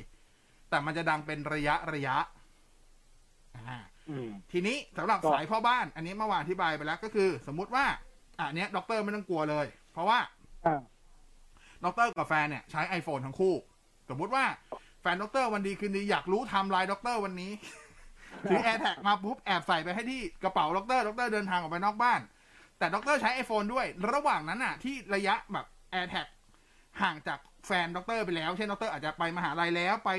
[0.70, 2.16] แต่มันจะดังเป็นระยะระยะ
[3.56, 3.99] อ่าอืม
[4.52, 7.84] ทีนี้สำหรับก็สายพ่อบ้าน อันนี้เมื่อวานอธิบายไปแล้วก็คือ สมมุติว่า
[8.38, 10.18] อะอันเนี้ยด็อกเตอร์ไม่ต้องกลัวเลย เพราะว่า
[10.66, 10.80] อ่า
[11.84, 13.54] ด็อกเตอร์กับแฟนเนี่ยใช้ iPhone ทั้งคู่
[14.10, 14.44] สมมุติว่า
[15.02, 17.52] แฟนด็อกเตอร์วันดีคืนดีอยากรู้ไทม์ไลน์ด็อกเตอร์วันนี้
[18.50, 22.20] ถือ AirTag มาปุ๊บแอบใส่ไปให้ที่กระเป๋าด็อกเตอร์ด็อกเตอร์เดินทางออกไปนอกบ้าน
[22.78, 26.26] แต่ด็อกเตอร์ใช้ iPhone ด้วย ระหว่างนั้นน่ะ ที่ระยะแบบ AirTag
[27.02, 30.10] ห่างจากแฟนด็อกเตอร์ไปแล้ว เช่นด็อกเตอร์อาจจะไปมหาลัยแล้วไป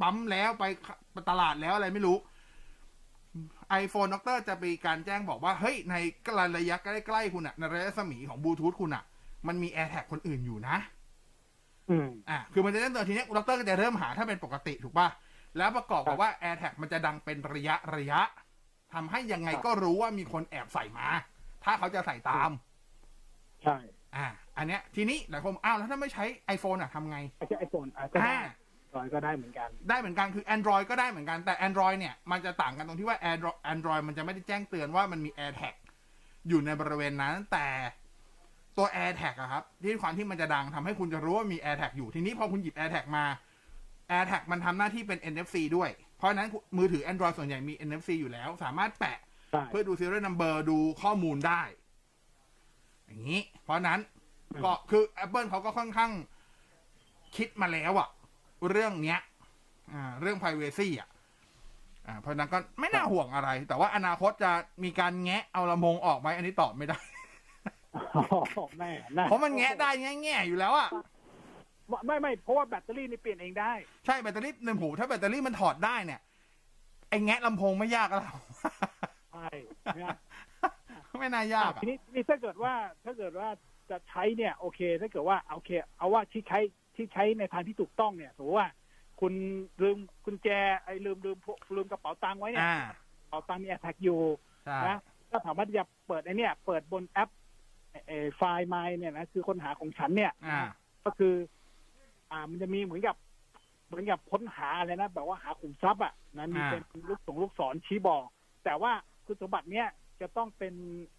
[0.00, 0.64] ปั๊มแล้วไป
[1.30, 2.16] ตลาดแล้วอะไรไม่รู้
[3.82, 5.94] iPhone ด็อกเตอร์จะมีการแจ้งบอกว่า เฮ้ย ใน
[6.56, 9.04] ระยะใกล้ ๆ คุณอะในระยะรัศมีของบลูทูธคุณอะ
[9.46, 10.76] มันมี AirTag คนอื่นอยู่นะ
[11.90, 15.08] อืมอะคือมันจะเริ่มเตือนทีเนี้ยด็อกเตอร์ก็จะเริ่มหาถ้าเป็นปกติถูกป่ะ
[15.56, 18.20] แล้วประกอบกับว่า AirTag มันจะดังเป็นระยะระยะ
[18.94, 21.06] ทำให้ยังไงก็รู้ว่ามีคนแอบใส่มา
[21.64, 22.50] ถ้าเขาจะใส่ตาม
[23.62, 23.76] ใช่
[24.16, 26.24] อ่า อันเนี้ย ทีนี้หลายคนอ้าวแล้วถ้าไม่ใช้
[26.56, 28.38] iPhone อะทำไงไม่ใช่ไอโฟนอะก็ได้อ่า
[28.96, 35.74] รอยก็ได้เหมือนกัน ได้เหมือนกันคือ Android ก็ได้เหมือนกันแต่ Android เนี่ย มันจะต่างกันตรงที่ว่า Android Android มันจะไม่ได้แจ้งเตือนว่ามันมี AirTag
[36.48, 37.66] อยู่ในบริเวณนั้น แต่
[38.76, 43.24] ตัว AirTag อะครับ ที่ความที่มันจะดังทำให้คุณจะรู้ว่ามี AirTag อยู่ทีนี้พอคุณหยิบ AirTag มา
[44.10, 49.18] AirTag มันทำหน้าที่เป็น NFC ด้วย เพราะฉะนั้นมือถือ Android ส่วนใหญ่มี NFC อยู่แล้ว สามารถแปะ
[49.50, 51.62] ใช่ เพื่อดู serial number ดูข้อมูลได้
[53.06, 54.00] อย่างนี้ เพราะฉะนั้น
[54.64, 56.12] ก็คือ Apple เขาก็ค่อนข้าง
[57.36, 58.08] คิดมาแล้วอะ
[58.70, 59.20] เรื่องเนี้ย
[59.92, 61.08] อ่าเรื่อง privacy อะ
[62.06, 64.52] อ่าเพราะฉะนั้นก็ไม่น่าห่วงอะไร แต่ว่าอนาคตจะ
[64.84, 66.98] มีการแงะเอาลำโพงออกไหมอันนี้ตอบไม่ได้
[68.78, 70.88] แม่น่าเพราะมันแงะได้แง่แง่ๆอยู่แล้วอะ
[72.06, 73.72] ไม่ไม่เพราะว่าแบตเตอรี่นี่เปลี่ยนเองได้
[74.06, 76.20] ใช่แบตเตอรี่หนึ่งหูถ้าแบตเตอรี่มันถอดได้เนี่ย
[77.08, 78.22] ไอ้แงะลำโพงไม่ยากแล้ว
[79.32, 79.48] ใช่
[80.02, 80.18] นะ
[81.18, 83.48] ไม่น่ายากอะทีนี้ทีนี้ถ้าเกิดว่าถ้าเกิดว่า
[83.90, 86.58] จะใช้เนี่ย โอเค ถ้าเกิดว่าโอเค เอาว่าที่ใช้
[86.96, 88.68] ที่ใช้ในทางที่ถูกต้องเนี่ยสมมติว่า
[89.20, 89.32] คุณ
[89.82, 90.48] ลืมกุญแจ
[90.84, 92.76] ไอ้ลืมลืมพวกลืมกระเป๋าตังค์ไว้เนี่ยอ่า
[93.20, 94.20] กระเป๋าตังค์มีแอทแทกอยู่
[94.64, 94.98] ใช่นะ
[95.30, 97.28] ก็สามารถที่จะเปิดไอ้เนี่ยเปิดบนแอป
[98.06, 100.60] เอ่อไฟล์ไมเนี่ยนะคือค้นหาของฉันเนี่ยอ่า
[101.04, 101.34] ก็คือ
[102.30, 103.16] อ่ามันจะมีเหมือนกับ
[103.86, 108.24] เหมือนกับค้นหาอะไรนะแบบว่าหาขุมทรัพย์อะนะมีอ่าเป็นลูกศรลูกศรชี้บอก
[108.64, 108.92] แต่ว่า
[109.26, 109.88] คุณสมบัติเนี้ย
[110.20, 110.74] จะต้องเป็น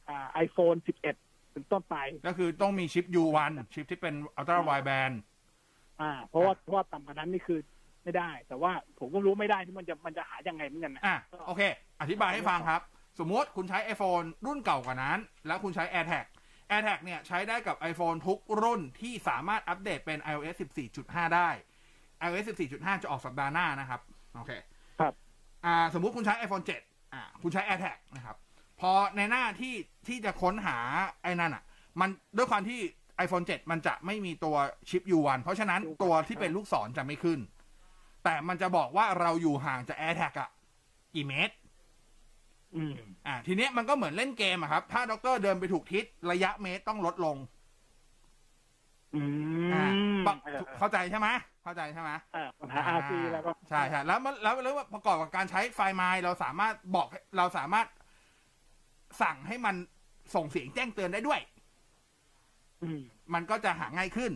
[0.07, 0.75] อ่าไอโฟน
[1.15, 1.95] 11ถึงต้นไป
[2.27, 5.15] ก็คือต้องมีชิป U1 ชิปที่เป็น Ultra Wideband
[6.01, 7.59] อ่า เพราะว่าเพราะว่าต่ำกว่านั้นนี่คือ
[8.03, 11.61] ไม่ได้ แต่ว่าผมก็รู้ไม่ได้ที่มันจะมันจะหายังไงเหมือนกันนะอะโอเค
[12.01, 12.81] อธิบายให้ฟังครับ
[13.19, 16.25] สมมติคุณใช้ iPhone รุ่นเก่ากว่านั้น แล้วคุณใช้ AirTag
[16.71, 20.55] AirTag เนี่ยใช้ได้กับ iPhone ทุกรุ่นที่สามารถอัปเดตเป็น iOS
[20.95, 21.49] 14.5 ได้
[22.25, 24.01] iOS 14.5 จะออกสัปดาห์หน้านะครับ
[24.35, 24.51] โอเค
[24.99, 25.13] ครับ
[25.65, 28.37] อ่า สมมุติคุณใช้ iPhone 7 อ่า คุณใช้ AirTag นะครับ
[28.79, 29.75] พอในหน้าที่
[30.07, 30.77] ที่จะค้นหา
[31.23, 31.63] ไอ้นั่นอะ
[31.99, 32.79] มันด้วยความที่
[33.25, 34.55] iPhone 7 มันจะไม่มีตัว
[34.89, 37.39] ชิป U1 เพราะฉะนั้นตัวที่เป็นลูกศรจะไม่ขึ้น
[38.23, 40.49] แต่มันจะบอกว่าเราอยู่ห่างจาก AirTag อะ
[41.15, 41.55] กี่เมตร
[42.75, 42.93] อืม
[43.27, 47.37] อ่า ทีเนี้ยมันก็เหมือนเล่นเกมอะครับ ถ้าด็อกเตอร์เดินไปถูกทิศระยะเมตรต้องลดลง
[49.15, 49.21] อื
[49.73, 49.83] อ่า
[50.17, 51.27] มปะเออเข้าใจใช่ไหม
[51.63, 57.87] เข้าใจใช่ไหมเออปัญหาอาซีแล้วก็ใช่ใช่แล้วมันแล้วแล้วประกอบกับการใช้ไฟล์ไมล์เราสามารถบอกเราสามารถ
[59.21, 59.75] สั่งให้มัน
[60.35, 61.52] ส่งเสียงแจ้งเตือนได้ด้วยอื
[62.99, 63.01] ม
[63.33, 64.31] มันก็จะหาง่ายขึ้น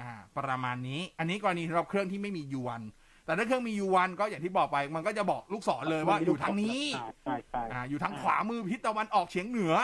[0.00, 2.82] อ่า ประมาณนี้ อันนี้กรณีสำหรับเครื่องที่ไม่มี U1
[3.24, 6.82] แต่ถ้าเครื่องมี U1 ก็อย่างที่บอกไป มันก็จะบอกลูกศรเลยว่าอยู่ทางนี้
[7.24, 9.74] ใช่ใช่อ่า อยู่ทางขวามือทิศตะวันออกเฉียงเหนือ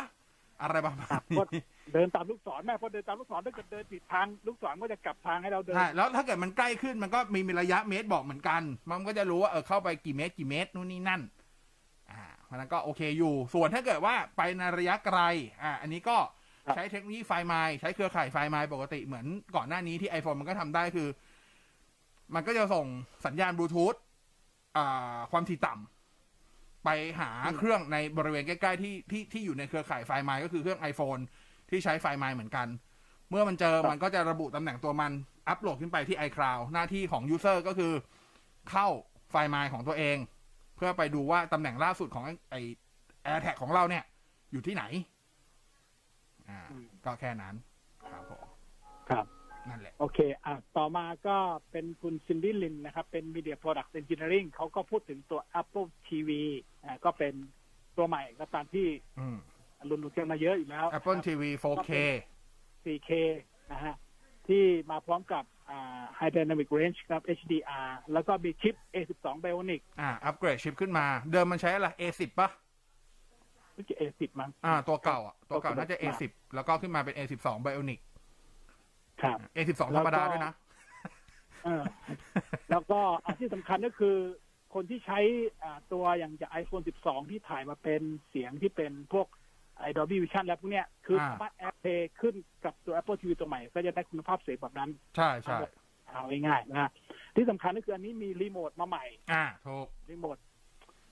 [0.62, 1.62] อะไรประมาณเพราะนี้
[1.94, 11.22] เดินตามลูกศรแม่พอเดินตามลูกศรถ้าเกิดเดินผิดทางลูกศรก็จะกลับทางให้เราเดินใช่แล้วถ้าเกิดมันใกล้ขึ้นมันก็มีมีระยะเมตรบอกเหมือนกัน มันก็จะรู้ว่าเออเข้าไปกี่เมตรกี่เมตรนู่นนี่นั่น
[12.10, 15.20] อ่าเพราะฉะนั้นก็โอเคอยู่ ส่วนถ้าเกิดว่าไปในระยะไกล
[15.62, 16.16] อ่า อันนี้ก็
[16.74, 19.26] ใช้เทคโนโลยีไฟไมล์ใช้เครือข่ายไฟไมล์ปกติเหมือน
[19.56, 21.08] ก่อนหน้านี้ที่ iPhone มันก็ทำได้คือ
[22.34, 22.86] มันก็จะส่ง
[23.26, 23.94] สัญญาณบลูทูธ
[24.76, 26.88] อ่าความถี่ต่ำไป
[27.20, 31.20] หาเครื่องในบริเวณใกล้ๆที่ที่ที่อยู่ในเครือข่ายไฟไมล์ก็คือเครื่อง iPhone
[31.70, 32.66] ที่ใช้ไฟไมล์เหมือนกัน
[33.30, 35.12] เมื่อมันเจอมันก็จะระบุตำแหน่งตัวมัน
[35.48, 37.92] อัปโหลดขึ้นไปที่ iCloud หน้าที่ของ User ก็คือ
[38.70, 38.86] เข้า
[39.30, 40.16] ไฟล์ไมล์ของตัวเอง
[40.76, 42.54] เพื่อไปดูว่าตำแหน่งล่าสุดของไอ
[43.26, 44.04] AirTag ของเราเนี่ย
[44.52, 44.84] อยู่ที่ไหน
[46.50, 47.54] อ่าอืมก็แค่นั้น
[48.10, 48.44] ครับผม
[49.10, 49.26] ครับ
[49.68, 51.36] นั่นแหละ โอเค อะต่อมาก็
[51.70, 56.30] เป็นคุณซินดี้ลินนะครับ เป็น Media Product Engineering เขาก็พูดถึงตัว Apple TV
[56.84, 57.34] อ่าก็เป็น
[57.96, 58.86] ตัวใหม่ก็ตามที่
[59.20, 59.38] อืม
[59.90, 61.90] รุนรุนกันมาเยอะอยู่แล้ว Apple TV 4K
[62.84, 63.10] 4K
[63.72, 63.94] นะฮะ
[64.48, 72.48] ที่มาพร้อมกับอ่า High Dynamic Range ครับ HDR แล้วก็มีชิป A12 Bionic อ่า อัปเกรดชิปขึ้นมา เดิมมันใช้อะไร A10 ป่ะ
[73.76, 78.00] ไม่ใช่ A10 มั้งอ่า ตัวเก่าอะตัวเก่าตัวเก่าน่าจะ A10 แล้วก็ขึ้นมาเป็น A12 Bionic
[79.22, 80.52] ครับ A12 ธรรมดาด้วยนะ
[81.64, 81.82] เออ
[82.70, 84.16] แล้วก็อันที่สำคัญก็คือ
[84.74, 85.18] คนที่ใช้
[85.62, 89.26] อ่าตัวอย่างจาก iPhone 12 ที่ถ่ายมาเป็นเสียงที่เป็นพวก
[89.96, 92.34] Dolby Vision แล้วพวกเนี้ย คืออ่าสามารถแอปเพย์ขึ้น
[92.64, 95.58] กับตัว Apple TV ตัวใหม่ ก็จะได้คุณภาพเสียงแบบนั้น ใช่ใช่
[96.08, 96.90] เอาง่ายๆนะฮะ
[97.36, 100.36] ที่สำคัญก็คืออันนี้มีรีโมทมาใหม่ อ่าถูกรีโมท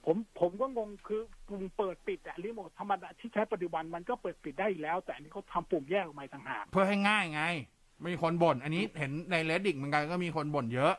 [0.05, 7.43] ผมผมก็งงคือปุ่มเปิดปิดอะรีโมทธรรมดาที่ใช้ปัจจุบันมันก็เปิดปิดได้อยู่แล้ว แต่อันนี้เขาทำปุ่มแยกออกมาต่างหากเพื่อให้ง่ายไง
[8.07, 10.93] มีคนบ่นอันนี้เห็นใน reddit เหมือนกันก็มีคนบ่นเยอะ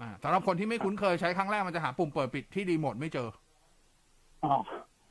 [0.00, 3.28] อ่าสำหรับคนที่ไม่คุ้นเคยใช้ครั้งแรกมันจะหาปุ่มเปิดปิดที่รีโมทไม่เจอ
[4.44, 4.54] อ๋อ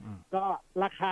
[0.04, 0.44] อืมก็
[0.84, 1.12] ราคา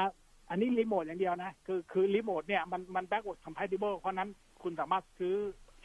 [0.50, 4.30] อันนี้รีโมทอย่างเดียวนะ คือคือรีโมทเนี่ยมันมัน backward compatible เพราะนั้น
[4.64, 5.36] คุณสามารถซื้อ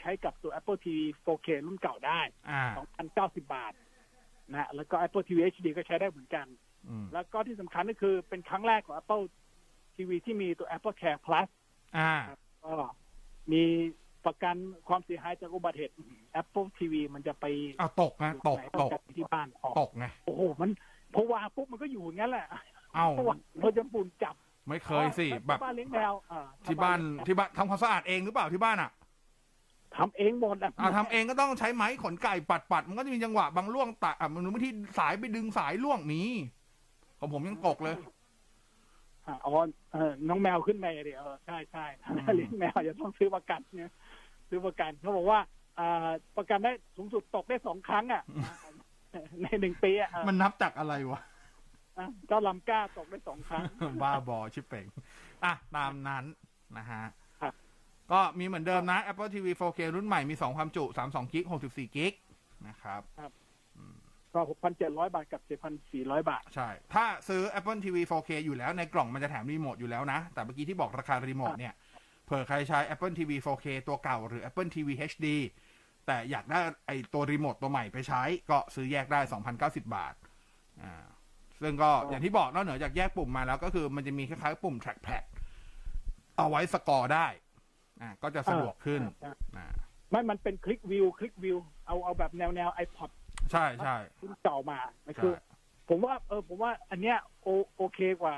[0.00, 2.62] ใช้กับตัว Apple TV 4K รุ่นเก่าได้อ่า
[3.34, 3.72] 2,090 บาท
[4.54, 6.46] นะแล้วก็ Apple TV HD ก็ใช้ได้เหมือนกัน
[6.88, 9.24] อืมแล้วก็ที่สำคัญก็คือเป็นครั้งแรกของ Apple
[9.96, 11.48] TV ที่มีตัว Apple Care Plus
[11.96, 12.12] อ่า
[12.64, 12.74] ก็
[13.52, 13.62] มี
[14.26, 14.56] ประกัน
[14.88, 15.94] ความเสียหายจากอุบัติเหตุ
[16.40, 17.44] Apple TV มันจะไป
[17.78, 20.70] เอาตกนะตกไหนตกจากที่บ้านออกตกไงโอ้โห มัน
[21.14, 22.46] พอวางปุ๊บมันก็อยู่อย่างนั้นแหละ
[22.94, 24.34] เอ้าเพราะว่าเราจะปุ่นจับ
[24.68, 28.90] ไม่เคยสิแบบบ้านเลี้ยงแมวอ่ที่บ้านที่บ้านทำความสะอาดเองหรือเปล่าที่บ้านอะ
[29.96, 36.22] ทำเองหมดอะอ่าทำเองก็ต้องใช้ไม้ขนไก่ปัดปัดมันก็จะมีจังหวะบางล่วงตัดอะมันบางทีสายไปดึงสายล่วงมี
[37.18, 37.96] ของผมยังตกเลย
[39.26, 39.52] อ่าอ๋อ
[39.92, 43.92] เออน้องแมวขึ้นไปเดี๋ยวใช่ใช่อืมเลี้ยงแมวจะต้องซื้อประกันเนี่ย
[44.48, 45.40] ซื้อประกันเขาบอกว่า
[45.78, 48.22] อ่าประกันได้สูงสุดตกได้สองครั้งอะ
[49.42, 51.20] ในหนึ่งปีอะมันนับจากอะไรวะ
[51.98, 53.64] อะเจ้าลำกล้าตกได้สองครั้ง
[54.02, 54.86] บ้าบอชิบเป่ง
[55.44, 56.24] อะตามนั้น
[56.76, 57.25] นะฮะครับ
[58.12, 62.12] ก็มีเหมือนเดิมนะ Apple TV 4K รุ่นใหม่มี 2 ความจุ 32กิก64กิก
[62.68, 63.02] นะครับ
[64.34, 71.74] ก็หกพันเจ็ดร้อยบาทกับเจ็ดพันสี่ร้อยบาท ใช่ ถ้าซื้อ Apple TV 4K อยู่แล้วในกล่องมันจะแถมรีโมทอยู่แล้วนะ แต่เมื่อกี้ที่บอกราคารีโมทเนี่ย
[72.24, 75.26] เผื่อใครใช้ Apple TV 4K ตัวเก่าหรือ Apple TV HD
[76.06, 79.20] แต่อยากได้ไอตัวรีโมทตัวใหม่ไปใช้ ก็ซื้อแยกได้
[79.56, 80.14] 2,090 บาท
[80.82, 81.04] อ่า
[81.62, 85.24] ซึ่งก็อย่างที่บอกนอกเหนือจากแยกปุ่มมาแล้วก็คือมันจะมีคล้ายๆปุ่ม trackpad
[86.36, 87.26] เอาไว้สกอร์ได้
[88.00, 89.66] อ่าก็จะสะดวกขึ้นอ่าอ่า
[90.10, 93.10] ไม่มันเป็นคลิกวิวคลิกวิวเอาเอาแบบแนวแนวไอพอด
[93.52, 95.42] ใช่ใช่รุ่นเก่ามานะคือใช่
[95.88, 98.34] ผมว่า เออ ผมว่า อันเนี้ยโอโอเคกว่า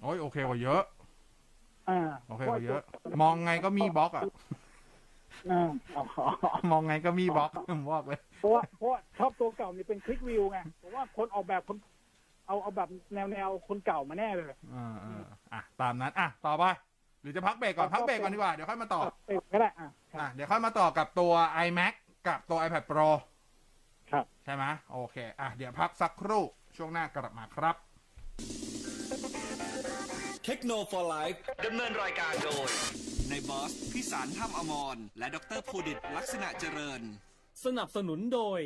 [0.00, 0.82] โอ้ยโอเคกว่าเยอะ
[1.88, 2.82] อ่าโอเคกว่าเยอะ
[3.22, 4.24] มองไงก็มีบล็อกอะ
[5.50, 6.02] อ่าอ๋อ
[6.70, 11.76] มองไงก็มีบล็อกผมบอกเลยเพราะว่าเพราะว่าชอบตัวเก่านี่เป็นคลิกวิวไงผมว่าคนออกแบบคน
[12.46, 16.64] เอาเอาแบบแนวแนวคนเก่ามาแน่เลยอ่าอ่าอะตามนั้น อะ ต่อไป
[17.22, 21.32] หรือจะพักเบรกก่อนพักเบรกก่อนดีกว่าเดี๋ยวค่อยมาต่อเออก็ได้อะคอะรับเดี๋ยวค่อยมาต่อกับตัว
[21.66, 21.94] iMac
[22.28, 23.08] กับตัว iPad Pro
[24.10, 26.44] ครับใช่ไหมโอเค อะเดี๋ยวพักสักครู่
[26.76, 27.76] ช่วงหน้ากลับมาครับ
[30.44, 30.82] เทคโนโล
[31.12, 31.32] ยี
[31.66, 32.68] ดำเนินรายการโดย
[33.28, 37.00] ในบอสพิสารถ้ำอมร และดรภูดิตลักษณะเจริญ
[37.64, 38.60] สนับสนุนโดย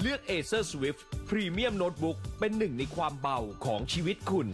[0.00, 4.48] เลือก Acer Swift Premium Notebook เป็นหนึ่งในความเบาของชีวิตคุณ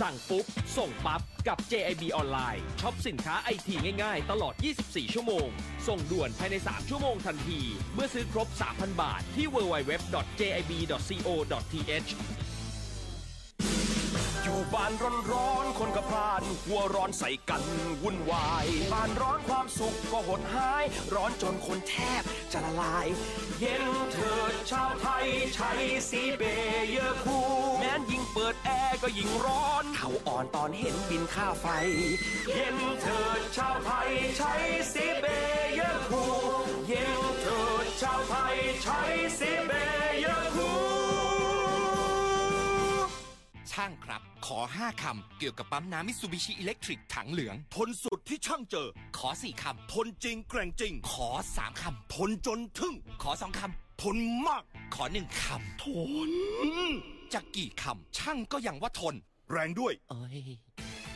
[0.00, 0.44] สั่งปุ๊บ
[0.76, 5.46] ส่งปั๊บ กับ JIB ออนไลน์ช็อปสินค้าไอทีง่ายๆ ตลอด 24 ชั่วโมง
[5.88, 7.60] ส่งด่วนภายใน 3 ชั่วโมงทันที
[7.94, 10.12] เมื่อซื้อครบ 3,000 บาทที่ www.jib.co.th
[14.44, 14.92] อยู่บ้าน
[15.32, 17.62] ร้อนๆคนกับพานหัวร้อนใส่กัน
[18.02, 23.06] วุ่นวายบ้านร้อนความสุขก็หดหาย ร้อนจนคนแทบจะละลาย
[23.60, 25.70] เย็นเถิดชาวไทยใช้
[26.10, 26.42] สีเบ
[26.90, 27.38] เยอร์คูล
[27.80, 31.66] แม้นยิ่งเปิดแอร์ก็ยิ่งร้อนเข่าอ่อนตอนเห็นบิลค่าไฟ
[32.54, 34.52] เย็นเถิดชาวไทยใช้
[34.92, 35.26] สีเบ
[35.74, 36.24] เยอร์คูล
[36.88, 39.00] เย็นเถิดชาวไทยใช้
[39.38, 39.72] สีเบ
[40.20, 40.70] เยอร์คูล
[43.72, 51.82] ช่างครับ ขอ 5 คำ เกี่ยวกับปั๊มน้ำมิตซูบิชิอิเล็กทริกถังเหลือง ทนสุดที่ช่างเจอ ขอ 4 คำ ทนจริงแกร่งจริง ขอ 3ค
[52.14, 53.60] ทนจนทึ่งำขอ 2ค
[54.02, 55.44] ทนมากำขอ 1ค
[55.82, 55.84] ท
[56.26, 59.14] นำจะกี่คำ ช่างก็ยังว่าทน
[59.52, 60.40] แรงด้วยเอ้ย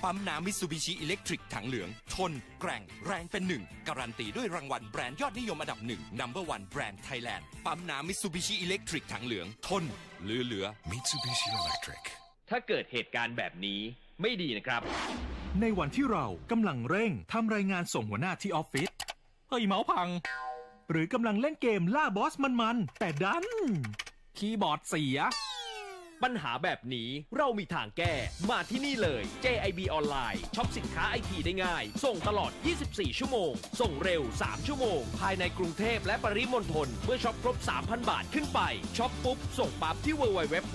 [0.02, 9.84] ปั๊มน้ำมิตซูบิชิอิเล็กทริกถังเหลือง ทน แกร่ง แรงเป็นหนึ่ง การันตีด้วยรางวัลแบรนด์ยอดนิยมอันดับหนึ่ง Number One แบรนด์ไทยแลนด์ ปั๊มน้ำมิตซูบิชิอิเล็กทริกถังเหลือง ทน
[10.22, 12.25] เหลือเหลือ Mitsubishi Electric.
[12.50, 13.80] ถ้าเกิดเหตุการณ์แบบนี้
[14.20, 14.82] ไม่ดีนะครับ
[15.60, 18.90] ในวันที่เรากำลังเร่งทำรายงานส่งหัวหน้าที่ออฟฟิศ
[19.48, 20.08] เฮ้ยเมาส์พัง
[20.90, 23.44] หรือกำลังเล่นเกมล่าบอสมันๆแต่ดัน
[24.38, 25.18] คีย์บอร์ดเสีย
[26.24, 28.14] ปัญหาแบบนี้เรามีทางแก้
[28.50, 32.50] มาที่นี่เลย JIB ออนไลน์ช็อปสินค้าไอทีได้ง่าย ส่งตลอด
[32.84, 38.60] 24 ชั่วโมง ส่งเร็ว 3 ชั่วโมง ภายในกรุงเทพและปริมณฑลเมื่อช็อปครบ 3,000 บาทขึ้นไป
[38.98, 40.74] ช็อปปุ๊บ ส่งปั๊บที่ www.jib.co.th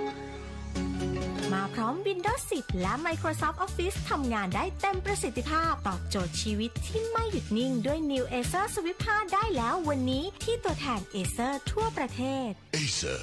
[1.53, 13.19] มาพร้อม Windows 10 และ Microsoft Office ทำงานได้เต็มประสิทธิภาพ ตอบโจทย์ชีวิตที่ไม่หยุดนิ่งด้วย New Acer Swift 5ได้แล้ววันนี้ที่ตัวแทน Acer ทั่วประเทศ Acer.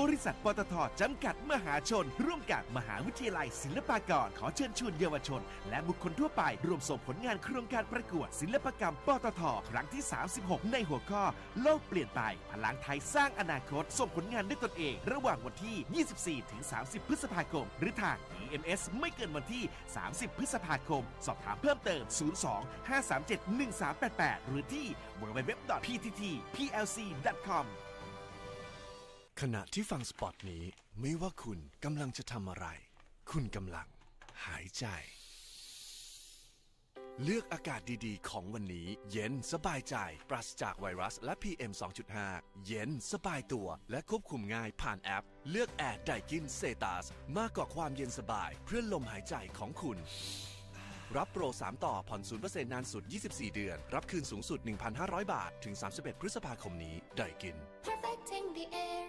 [0.00, 10.02] บริษัทปตทจำกัดมหาชน ร่วมกับมหาวิทยาลัยศิลปากร ขอเชิญชวนเยาวชน และบุคคลทั่วไป ร่วมส่งผลงานโครงการประกวด ศิลปกรรมปตทครั้งที่
[10.38, 11.22] 36 ในหัวข้อ
[11.62, 12.20] โลกเปลี่ยนไป
[12.52, 19.64] พลังไทยสร้างอนาคต ส่งผลงานด้วยตนเอง ระหว่างวันที่ 24 ถึง 30 พฤษภาคม หรือทาง EMS ไม่เกินวันที่
[20.00, 22.02] 30 พฤษภาคม สอบถามเพิ่มเติม
[22.44, 23.40] 02 537
[23.86, 24.86] 1388 หรือที่
[25.20, 27.66] www.pttplc.com
[29.42, 30.64] ขณะที่ฟังสปอตนี้
[31.00, 32.66] ไม่ว่าคุณกำลังจะทำอะไร
[33.30, 33.88] คุณกำลัง
[34.46, 34.84] หายใจ
[37.22, 39.96] เลือกอากาศดีๆ ของวันนี้ เย็นสบายใจ
[40.30, 41.72] ปราศจากไวรัสและ PM
[42.18, 47.06] 2.5 เย็นสบายตัว และควบคุมง่ายผ่านแอป เลือกแอร์ไดกินเซตาส
[47.38, 49.98] มากกว่าความเย็นสบายเพื่อลมหายใจของคุณ
[51.16, 54.58] รับโปร 3 ต่อผ่อน 0%นานสุด 24 เดือน รับคืนสูงสุด
[54.96, 59.05] 1,500 บาท ถึง 31 พฤษภาคมนี้ไดกิน Perfecting the air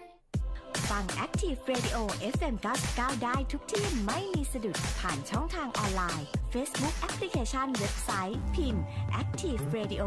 [0.91, 1.97] ฟัง Active Radio
[2.35, 2.55] FM
[2.89, 8.83] 99ได้ทุกที่ไม่มีสะดุดผ่านช่องทางออนไลน์ Facebook แอปพลิเคชันเว็บไซต์ พิมพ์
[9.21, 10.05] Active Radio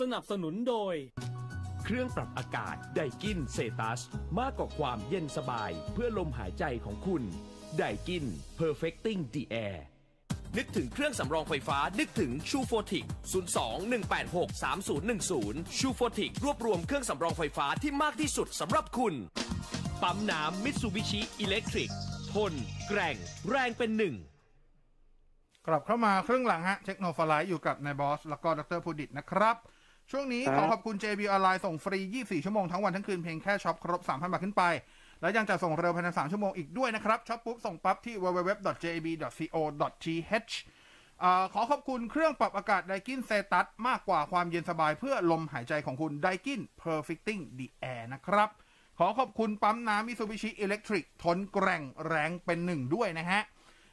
[0.00, 0.94] สนับสนุนโดย
[1.84, 4.00] เครื่องปรับอากาศไดกินเซตัส
[4.38, 7.22] มากกว่าความเย็นสบายเพื่อลมหายใจของคุณ
[7.78, 8.24] ไดกิน
[8.58, 9.78] perfecting the air
[10.56, 13.06] นึกถึงเครื่องสำรองไฟฟ้า นึกถึงชูโฟติก
[14.02, 19.14] 02-186-3010 ชูโฟติกรวบรวมเครื่องสำรองไฟฟ้าที่มากที่สุดสำหรับคุณ
[20.02, 21.90] ปั๊มน้ำมิตซูบิชิอิเล็กทริก
[22.32, 22.52] ทน
[22.88, 23.16] แกร่ง
[23.48, 24.14] แรงเป็นหนึ่ง
[25.66, 29.56] กลับเข้ามาครึ่งหลังฮะ เทคโนโลยีอยู่กับนายบอส แล้วก็ดรพูดิตนะครับ
[30.10, 34.62] ช่วงนี้คขรับอขอบคุณ JB ออนไลน์ส่งฟรี 24 ชั่วโมงทั้งวันทั้งคืนเพียงแค่ช็อปครบ 3,000 บาทขึ้นไป
[35.20, 39.44] แล้วยังจะส่งเร็วภายใน 3 ชั่วโมงอีกด้วยนะครับช็อปปุ๊บส่งปั๊บที่ www.jb.co.th
[41.20, 48.48] เออขอขอบคุณเครื่องปรับอากาศไดกินเซตัสมากกว่าความเย็นสบายเพื่อลมหายใจของคุณไดกิน Perfecting the Air นะครับ
[48.98, 53.42] ขอขอบคุณปั๊มน้ำมิ t ูบิชิอิเล็กทริกทนแกร่งแรงเป็นหนึ่งด้วยนะฮะ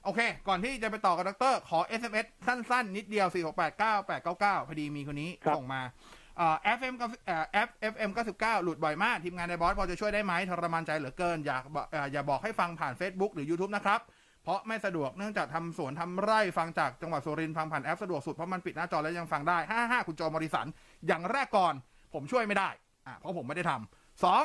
[0.03, 3.27] โอเค ก่อนที่จะไปต่อกับดร ขอ SMS สั้น ๆ นิดเดียว
[3.93, 5.81] 4689899 พอดีมีคนนี้ส่งมา
[6.37, 13.99] เอ่อ FM กับเอ่อ F FM 99หลุดบ่อยมาก ทีมงานในบอสพอจะช่วยได้ไหมทรมานใจเหลือเกิน อยากบอกเอ่ออย่าบอกให้ฟังผ่าน Facebook หรือ YouTube นะครับ
[14.43, 20.67] เพราะไม่สะดวกเนื่องจากทำสวนทำไร่ฟังจากจังหวัดสุรินทร์ฟังผ่านแอปสะดวกสุด เพราะมันปิดหน้าจอแล้วยังฟังได้55คุณโจมอริสัน
[21.07, 21.73] อย่างแรกก่อน
[22.13, 22.69] ผมช่วยไม่ได้
[23.07, 24.43] อะเพราะผมไม่ได้ทำสอง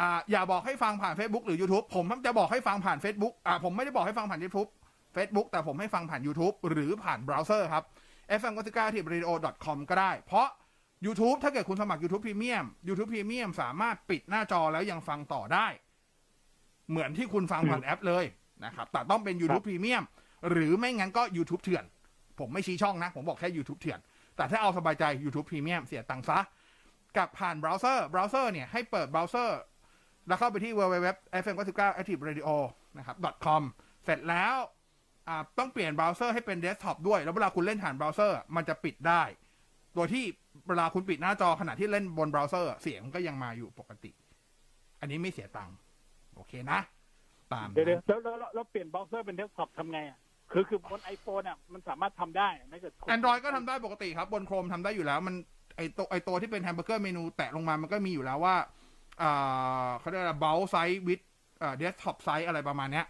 [0.00, 4.68] อ่าอย่าบอกให้ฟังผ่าน Facebook หรือ YouTube ผมจะบอกให้ฟังผ่าน Facebook อ่าผมไม่ได้บอกให้ฟังผ่าน YouTube
[5.16, 7.84] Facebook แต่ผมให้ฟังผ่าน YouTube หรือผ่านเบราว์เซอร์ครับ
[8.40, 9.30] fm 9 9ที่ radio
[9.64, 10.48] com ก็ได้ เพราะ
[11.06, 15.66] YouTube ถ้าเกิดคุณสมัคร YouTube Premium YouTube Premium สามารถปิดหน้าจอแล้วยังฟังต่อได้
[16.90, 18.24] เหมือนที่คุณฟังผ่านแอปเลย
[18.64, 20.04] นะครับแต่ต้องเป็น YouTube Premium
[20.50, 21.84] หรือไม่งั้นก็ YouTube เถื่อน
[22.38, 24.00] ผมไม่ชี้ช่องนะ ผมบอกแค่ YouTube เถื่อน
[24.36, 26.38] แต่ถ้าเอาสบายใจ YouTube Premium เสียตังค์ซะ
[27.16, 29.58] กับผ่านเบราว์เซอร์เบราว์เซอร์เนี่ยให้เปิดเบราว์เซอร์
[30.28, 31.08] แล้วเข้าไปที่ www
[31.42, 32.48] fm 9 9 active radio
[32.98, 33.62] นะครับ com
[34.04, 34.54] เสร็จแล้ว
[35.28, 39.22] อ่าต้องเปลี่ยนเบราว์เซอร์ให้เป็นเดสก์ท็อปด้วย แล้วเวลาคุณเล่นผ่านเบราว์เซอร์มันจะปิดได้
[39.94, 40.24] โดยที่
[40.68, 44.12] เวลาคุณปิดหน้าจอขณะที่เล่นบนเบราว์เซอร์เสียงก็ยังมาอยู่ปกติ
[45.00, 45.76] อันนี้ไม่เสียตังค์
[46.34, 46.80] โอเคนะ
[47.52, 50.18] ตามเดี๋ยวนั้นๆแล้วแล้วแล้วแล้วเปลี่ยนเบราว์เซอร์เป็นเดสก์ท็อปทำไงอะ
[50.52, 55.34] คือคือบนไอโฟนอะมันสามารถทำได้ถ้าเกิด Android ก็ทำได้ปกติครับ บนโครมทำได้อยู่แล้ว มัน
[55.76, 58.66] ไอตัวไอตัวที่เป็น hamburger menu แตะลงมามันก็มีอยู่แล้วว่าอ่า
[59.98, 61.20] เขาเรียกอะไรเบลไซส์วิด
[61.62, 63.06] อ่า desktop site อะไรประมาณเนี้ย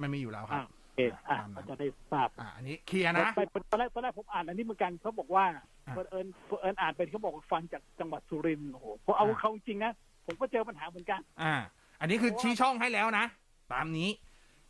[0.00, 9.92] มันมีอยู่แล้วครับโอเคอะก็จะได้ทราบอ่าอันนี้เคลียร์นะไปไปตอนแรกตอนแรกผมอ่านอันนี้เหมือนกันเขาบอกว่าอะเผอิญเผอิญอ่านเป็นเขาบอกว่าฟังจากจังหวัดสุรินทร์โอ้โหเพราะเอาอะเขาจริงๆนะ
[10.26, 11.54] ผมก็เจอปัญหาเหมือนกัน อ่า
[12.00, 13.24] อันนี้คือชี้ช่องให้แล้วนะ
[13.72, 14.10] ตามนี้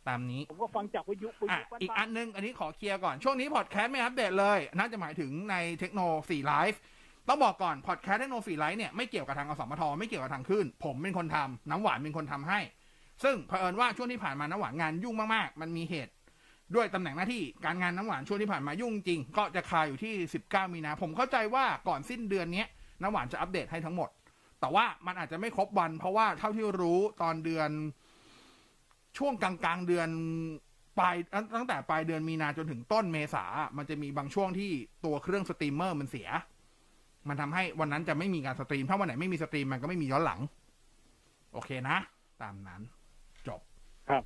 [0.07, 6.81] ตามนี้ ผมก็ฟังจากวิทยุวิทอะยุบ้านๆอีกอันนึง อันนี้ขอเคลียร์ก่อน ช่วงนี้พอดแคสต์ไม่อัปเดตเลย น่าจะหมายถึงในเทคโน4 Life
[7.29, 12.59] ต้องบอกก่อนพอดแคสต์เทคโน4 Life เนี่ยไม่เกี่ยวกับทางอสมทไม่เกี่ยวกับทางคลื่นผมเป็นคนทำน้ำหวานเป็นคนทำให้
[13.23, 16.13] ซึ่งเผอิญว่าช่วงที่ผ่านมาน้ำหวานงานยุ่งมากๆ มันมีเหตุ
[16.75, 20.13] ด้วยตำแหน่งหน้าที่การงานน้ำหวานช่วงที่ผ่านมายุ่งจริง ก็จะคาอยู่ที่
[20.45, 22.65] 19 มีนาผมเข้าใจว่าก่อนสิ้นเดือนนี้
[23.01, 24.09] น้ำหวานจะอัปเดตให้ทั้งหมด
[24.59, 27.69] แต่ว่ามันอาจจะไม่ครบวัน เพราะว่าเท่าที่รู้ตอนเดือน
[29.17, 30.09] ช่วงกลางกลางๆเดือน
[30.99, 31.15] ปลาย
[31.55, 33.45] ตั้งแต่ปลายเดือนมีนาจนถึงต้นเมษา
[33.77, 34.71] มันจะมีบางช่วงที่
[35.05, 36.29] ตัวเครื่องสตรีมเมอร์มันเสีย
[37.29, 40.39] มันทำให้วันนั้นจะไม่มีการ stream ถ้าวันไหนไม่มี stream มันก็ไม่มีย้อนหลัง
[41.53, 41.97] โอเคนะ
[42.41, 42.81] ตามนั้น
[43.47, 43.61] จบ
[44.09, 44.23] ครับ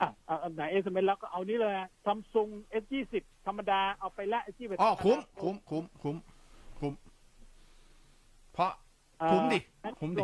[0.00, 2.48] อะอะอันไหน SMS แล้วก็เอานี้เลยซัมซุง
[2.82, 3.14] S20
[3.46, 6.16] ธรรมดาเอาไปละ S20 อ๋อคุ้ม คุ้ม คุ้ม คุ้ม
[6.80, 6.92] คุ้ม
[8.52, 8.72] เพราะ
[9.30, 9.58] คุ้มดิ
[10.00, 10.22] คุ้มดิ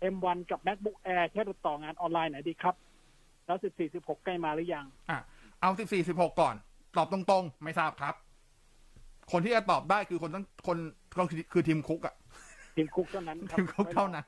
[0.00, 2.74] เอ็มวันกับ MacBook Air แค่ต่องานออนไลน์ไหนดีครับ
[3.46, 5.18] แล้ว14 16ใกล้มาหรือยัง อะ
[5.60, 6.54] เอาสิบสี่สิบหกก่อน
[6.96, 8.14] ตอบตรงๆ ไม่ทราบครับ
[9.32, 10.76] คนที่จะตอบได้คือคนต้องคน
[11.16, 12.14] ก็คือคือทีมคุกอะ
[12.76, 14.26] ทีมคุกเท่านั้นครับทีมคุกเท่านั้น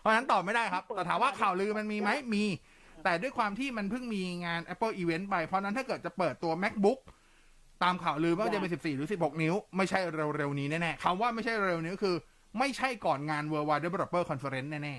[0.00, 2.44] เพราะฉะนั้นตอบไม่ได้ครับ แต่ถามว่าข่าวลือมันมีไหมมี
[3.04, 6.98] แต่ด้วยความที่มันเพิ่งมีงาน Apple Event ไป เพราะฉะนั้นถ้าเกิดจะเปิดตัว MacBook
[7.82, 12.16] ตามข่าวลือไม่ว่าจะเป็น 14 หรือ 16 นิ้ว ไม่ใช่เร็วๆนี้แน่ๆคำว่าไม่ใช่เร็วนี้ก็คือ
[12.58, 14.96] ไม่ใช่ก่อนงาน Worldwide Developer Conference แน่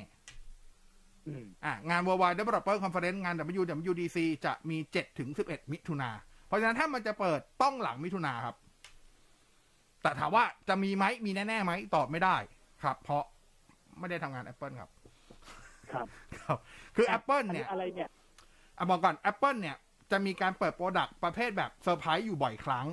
[0.82, 6.10] ๆอะงาน Worldwide Developer Conference งาน WWDC จะมี7ถึง11 มิถุนา
[6.48, 8.56] เพราะฉะนั้นถ้ามันจะเปิดต้องหลังมิถุนาครับ
[10.02, 12.36] แต่ถามว่าจะมีไหมมีแน่ๆไหมตอบไม่ได้
[12.84, 13.24] ครับ เพราะ
[14.00, 14.90] ไม่ได้ทำงาน Apple ครับ
[15.92, 16.08] ครับ
[16.40, 16.58] ครับ
[16.96, 18.10] คือ Apple เนี่ยอะไรเนี่ย
[18.78, 19.76] อะบอกก่อน Apple เนี่ย
[20.12, 22.88] จะมีการเปิด product ประเภทแบบเซอร์ไพรส์อยู่บ่อยครั้ง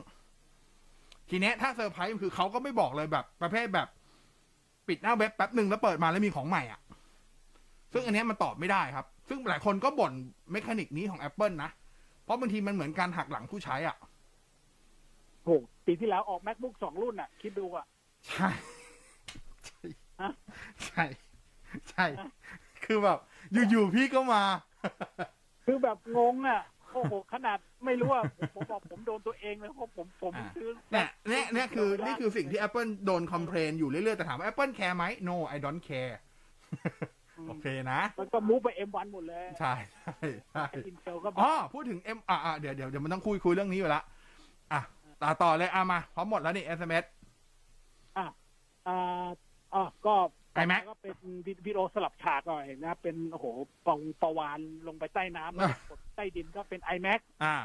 [1.31, 3.89] ทีเนี้ยถ้าเซอร์ไพรส์คือเขาก็ไม่บอกเลยแบบประเภทแบบ
[4.89, 6.81] ปิดหน้าเว็บแป๊บหนึ่งแล้วเปิดมาแล้วมีของใหม่อะ
[7.93, 10.13] ซึ่งอันเนี้ยมันตอบไม่ได้ครับ ซึ่งหลายคนก็บ่น
[10.51, 11.71] mechanic นี้ของ Apple นะ
[12.25, 13.97] เพราะบางทีมันเหมือนการหักหลังผู้ใช้อะ
[15.45, 15.51] โห
[15.87, 17.87] ปีที่แล้วออก MacBook สองรุ่นอะ คิดดูอะ
[18.29, 18.49] ใช่
[20.87, 21.05] ใช่
[21.91, 22.07] ใช่
[22.85, 23.19] คือแบบ
[23.71, 24.43] อยู่ๆพี่ก็มา
[25.65, 28.23] คือแบบงงอะโอ้โหขนาดไม่รู้ว่า
[28.55, 36.15] ผมบอกผมโดนตัวเองเลยเพราะผมผมซื้อเนี่ยเนี่ยเนี่ยคือนี่คือสิ่งที่ Apple โดนคอมเพลนอยู่เรื่อยๆแต่ถามว่า Apple แคร์ไหม no I don't care
[37.49, 40.17] โอเคนะ มันก็มูฟไป M1 หมดเลย ใช่ใช่
[40.53, 44.03] ใช่อินเทลก็อ๋อพูดถึง M อะอะเดี๋ยวเดี๋ยวเดี๋ยวมันต้องคุยคุยเรื่องนี้อยู่ละ
[44.73, 44.81] อะ
[45.25, 47.05] ต่อต่อเลยอะมาพร้อมหมดแล้วนี่ SMS
[48.17, 48.27] อะ
[48.89, 49.27] อ่า
[49.75, 50.15] อะก็
[50.63, 51.17] iMac ก็เป็น
[51.47, 53.47] วิดีโอสลับฉากหน่อยนะเป็นโอ้โห
[53.87, 57.57] ปองประวานลงไปใต้น้ำแล้วกดใต้ดินก็เป็น iMac อ่า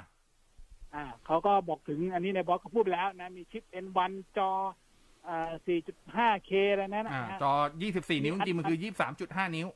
[0.95, 4.51] อ่าเขาก็บอกถึงอันนี้ในบอสเขาพูดไปแล้วนะ มีชิป N1 จอ
[5.27, 7.51] อ่า 4.5K อะไรนั่นนะอ่าฮะจอ
[7.87, 8.79] 24 นิ้วจริงๆมันคือ
[9.17, 9.67] 23.5 นิ้ว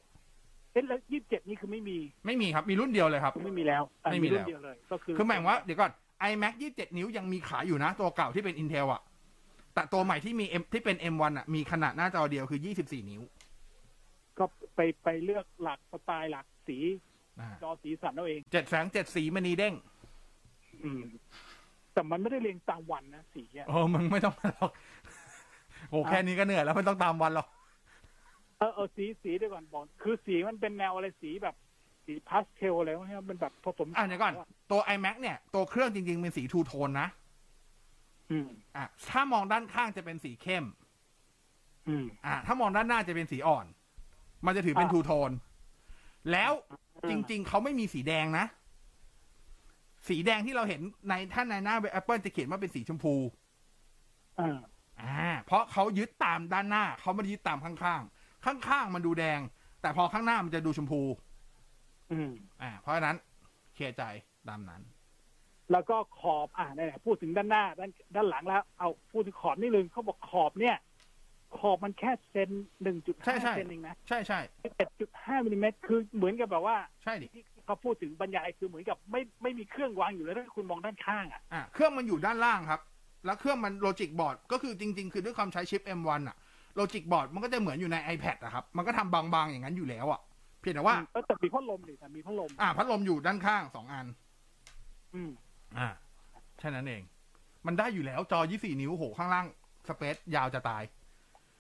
[0.73, 5.91] เอ๊ะแล้ว27นี่คือไม่มี ไม่มีครับ มีรุ่นเดียวเลยครับ ไม่มีแล้วอะไม่มีรุ่แล้วนเดียวเลยก็คือ คือหมายความว่าเดี๋ยวก่อน
[6.29, 9.01] iMac 27 นิ้วยังมีขายอยู่นะ ตัวเก่าที่เป็น Intel อะ
[9.73, 13.21] แต่ตัวใหม่ที่มี M ที่เป็น M1 อะมีขนาดหน้าจอเดียวคือ 24 นิ้ว
[14.37, 14.45] ก็
[14.75, 16.77] ไปไปเลือกหลักสไตล์หลักสี
[17.39, 19.73] อ่าจอสีสันเอาเองเจ็ดแสงเจ็ดสีมณีเด้ง
[20.83, 21.01] อืม
[21.93, 24.71] แต่มันไม่ได้เรียงตามวันนะสีอะโอ้มึงไม่ต้องมาหรอก
[25.89, 27.47] โอ้แค่นี้ก็เหนื่อยแล้วไม่ต้องตามวันหรอก
[28.57, 31.55] เออเออสีสีเดี๋ยวก่อนบอก คือสีมันเป็นแนวอะไรสีแบบ
[32.05, 34.33] สีพาสเทลอะไรวะเนี่ยมันแบบผสมอะเดี๋ยวก่อน
[34.71, 37.07] ตัว iMac เนี่ย ตัวเครื่องจริง ๆ เป็นสี two-tone นะ
[38.31, 40.65] อืมอะถ้ามองด้านข้างจะเป็นสีเข้ม
[41.87, 43.65] อืมอะถ้ามองด้านหน้าจะเป็นสีอ่อน
[44.45, 45.31] มันจะถือเป็นอะ two-tone
[46.31, 46.51] แล้ว
[47.09, 48.45] จริง ๆ เขาไม่มีสีแดงนะ
[50.09, 53.15] สีแดงที่เราเห็นในถ้าในหน้าเว็บ Apple จะเขียนว่าเป็นสีชมพู
[54.39, 54.59] อ่า
[55.01, 59.39] อ่า เพราะเขายึดตามด้านหน้า เขาไม่ได้ยึดตามข้างๆ ข้างๆ มันดูแดง
[59.81, 61.01] แต่พอข้างหน้ามันจะดูชมพู
[62.11, 62.31] อืม
[62.61, 63.17] อ่าเพราะฉะนั้น
[63.73, 64.03] เคลียร์ใจ
[64.49, 64.81] ตามนั้น
[65.71, 70.77] แล้วก็ขอบอ่าไหนๆพูดถึงด้านหน้า ด้านด้านหลังแล้ว เอาพูดถึงขอบนิดนึงเขาบอกขอบเนี่ย
[71.57, 72.49] ขอบมันแค่เซน
[72.83, 74.39] หนึ่งจุดใช่ห้าใช่เซนเองนะใช่ใช่
[74.77, 82.81] เจ็ดจุดห้ามิลลิเมตรคือเหมือนกับแบบว่า ใช่ดิที่เขาพูดถึงบรรยายคือเหมือนกับไม่ไม่มีเครื่องวางอยู่แล้วถ้าคุณมองด้านข้างอะอ่าเครื่องมันอยู่ด้านล่างครับ
[83.25, 86.37] แล้วเครื่องมันโลจิกบอร์ดก็คือจริง ๆ คือด้วยความใช้ชิป M1 อะ
[86.75, 90.21] โลจิกบอร์ดมันก็จะเหมือนอยู่ใน iPad อะครับ มันก็ทำบางๆอย่างนั้นอยู่แล้วอะ
[90.63, 94.05] เพียงแต่ว่าเออแต่มีพัดลมดิแต่มีพัดลม อ่าพัดลมอยู่ด้านข้างสองอัน
[95.15, 95.31] อืม
[95.77, 95.87] อ่า
[96.59, 97.01] แค่นั้นเอง
[97.65, 99.45] มันได้อยู่แล้วจอ24นิ้วโหข้างล่าง
[99.87, 100.83] สเปซยาวจะตาย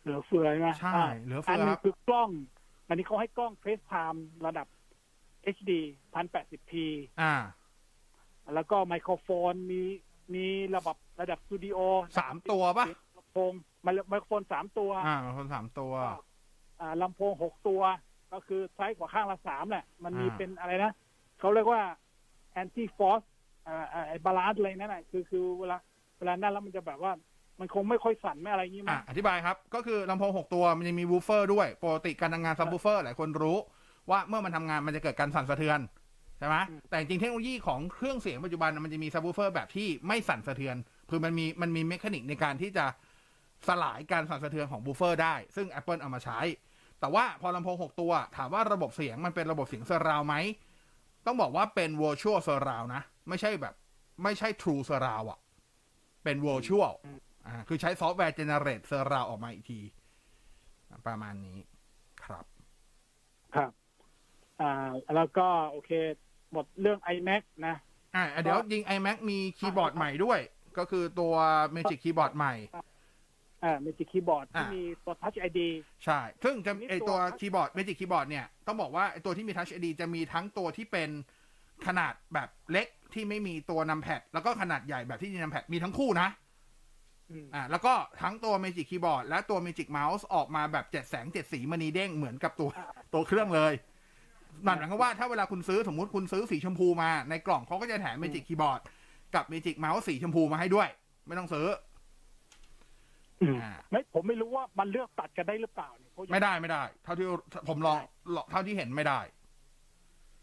[0.01, 2.29] เหลือเฟือใช่ไหมใช่าเหลือเฟืออันหนึครังบคือกล้อง
[2.87, 4.67] อันนี้เขาให้กล้อง FaceTime ระดับ
[5.55, 5.71] HD
[6.13, 6.71] 1080p
[7.21, 7.33] อ่า
[8.55, 9.81] แล้วก็ไมโครโฟนมี
[10.33, 10.45] มี
[10.75, 11.77] ระดับระดับสตูดิโอ
[12.19, 12.85] สามตัวปะ
[13.17, 13.51] ลำโพง
[14.09, 15.93] ไมโครโฟนสามตัว อ่าคนสามตัว
[16.81, 17.81] อ่าลำโพงหกตัว
[18.33, 20.91] ก็คือซ้ายกว่าข้างละสามแหละ มันมีอ่าเป็นอะไรนะ
[21.39, 21.81] เขาเรียกว่า
[22.61, 23.25] anti force
[23.67, 25.77] อ่าอ่าไอ้ balance อะไรนั่นแหละคือคือเวลา
[26.17, 27.11] เวลานั่นแล้วมันจะแบบว่า
[27.59, 33.57] มันคงไม่ค่อยสั่นไม่อะไรอย่างงี้มั้อะงอธิบายครับ ก็คือลำโพง6ตัวมันจะมีวูฟเฟอร์ด้วยปกติการทำงานซับวูฟเฟอร์หลายคนรู้
[34.09, 35.79] ว่าเมื่อมันทำงานมันจะเกิดการสั่นสะเทือน
[36.39, 36.57] ใช่ไหม
[36.89, 40.75] แต่จริงๆเทคโนโลยีของเครื่องเสียงปัจจุบันมันจะมีซับวูฟเฟอร์แบบที่ไม่สั่นสะเทือน
[41.09, 42.85] คือมันมีมันมี mechanic ในการที่จะ
[43.67, 46.39] สลายการสั่นสะเทือนของบูฟเฟอร์ได้ ซึ่ง Apple เอามาใช้
[47.03, 50.35] แต่ว่าพอลำโพง 6 ตัว ถามว่าระบบเสียงมันเป็นระบบเสียง surround ไหม
[51.25, 53.75] ต้องบอกว่าเป็น virtual surround นะ ไม่ใช่แบบ
[54.23, 55.39] ไม่ใช่ true surround อะ
[56.23, 56.93] เป็น virtual
[57.47, 59.79] อ่าคือใช้ซอฟต์แวร์ generate surround ออกมาอีกที
[61.07, 61.59] ประมาณนี้
[62.25, 62.45] ครับ
[63.55, 63.71] ครับ
[64.61, 65.91] อ่า แล้วก็โอเค
[66.51, 67.75] หมดเรื่อง iMac นะ
[68.15, 70.39] อ่า เดี๋ยวยิง iMac มีคีย์บอร์ดใหม่ด้วย
[70.77, 71.33] ก็คือตัว
[71.75, 72.55] Magic Keyboard ใหม่
[73.63, 75.59] อ่า Magic Keyboard ที่อ่ามีมีตัว Touch ID
[76.05, 81.09] ใช่ ซึ่งจะนี่ไอตัตัววคีย์บอร์ด Magic Keyboard เนี่ย ต้องบอกว่าไอตัวที่มี Touch ID จะมีทั้งตัวที่เป็น
[81.87, 86.27] ขนาดแบบเล็กที่ไม่มีตัวนำแพดแล้วก็ขนาดใหญ่แบบที่มีนำแพดมีทั้งคู่นะ
[87.31, 92.69] อืมอ่า แล้วก็ทั้งตัว Magic Keyboard และตัว Magic Mouse ออกมาแบบเจ็ดแสงเจ็ดสีมณีเด้งเหมือนกับตัว
[93.13, 93.73] ตัวเครื่องเลย
[94.65, 98.81] นั่นหมายความว่าถ้าเวลาคุณซื้อสมมุติคุณซื้อสีชมพูมาในกล่องเขาก็จะแถม Magic Keyboard
[99.35, 100.87] กับ Magic Mouse สีชมพูมาให้ด้วย
[101.27, 101.92] ไม่ต้องซื้ออืมอ่า
[103.91, 107.25] ไม่ผมไม่รู้ว่ามันเลือกตัดกันได้หรือเปล่าเนี่ยเพราะไม่ได้ไม่ได้ เท่าที่
[107.69, 107.97] ผมลอง
[108.51, 109.19] เท่าที่เห็นไม่ได้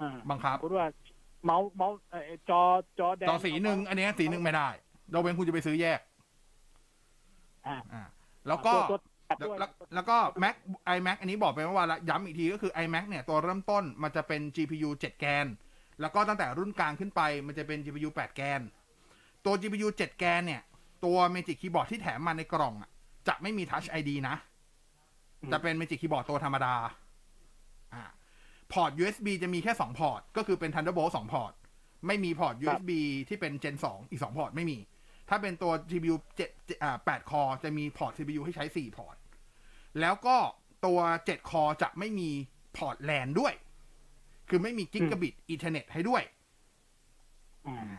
[0.03, 0.87] อ่าบังคับสมมติว่า
[1.45, 2.63] เมาส์เมาส์เอ่อจอ
[2.99, 4.69] จอแดงจอสีหนึ่งอันเนี้ยสีหนึ่งไม่ได้
[5.13, 6.01] เราเว้นคุณจะไปซื้อแยก
[7.67, 8.03] อ่าอ่า
[8.49, 10.55] แล้วก็ตัวตัดแล้วด้วยแล้วแล้วก็ Mac
[10.97, 15.47] iMac อันนี้บอกไปเมื่อวานละย้ำอีกทีก็คือ iMac เนี่ย ตัวเริ่มต้นมันจะเป็น GPU 7 แกน
[16.01, 18.61] แล้วก็ตั้งแต่รุ่นกลางขึ้นไปมันจะเป็น GPU 8 แกน
[19.45, 20.63] ตัว GPU 7 แกนเนี่ย
[21.05, 22.91] ตัว Magic Keyboard ที่แถมมาในกล่องอะ
[23.29, 24.37] จะไม่มี Touch ID นะ
[25.53, 26.75] จะเป็น Magic Keyboard ตัวธรรมดา
[27.95, 28.03] อ่า
[28.73, 31.53] พอร์ต USB จะมีแค่2พอร์ต ก็คือเป็น Thunderbolt 2พอร์ต
[32.07, 32.91] ไม่มีพอร์ต USB
[33.29, 34.79] ที่เป็น Gen 2อีก2พอร์ตไม่มี
[35.29, 36.17] ถ้าเป็นตัว GPU
[36.49, 39.17] 7อ่า8 core จะมีพอร์ต USB ให้ใช้4พอร์ต
[40.01, 40.37] แล้วก็
[40.87, 42.31] ตัว7 core จะไม่มี
[42.77, 43.55] พอร์ตแลนด้วย
[44.49, 46.23] คือไม่มี gigabit ethernet ให้ด้วย
[47.67, 47.91] อืม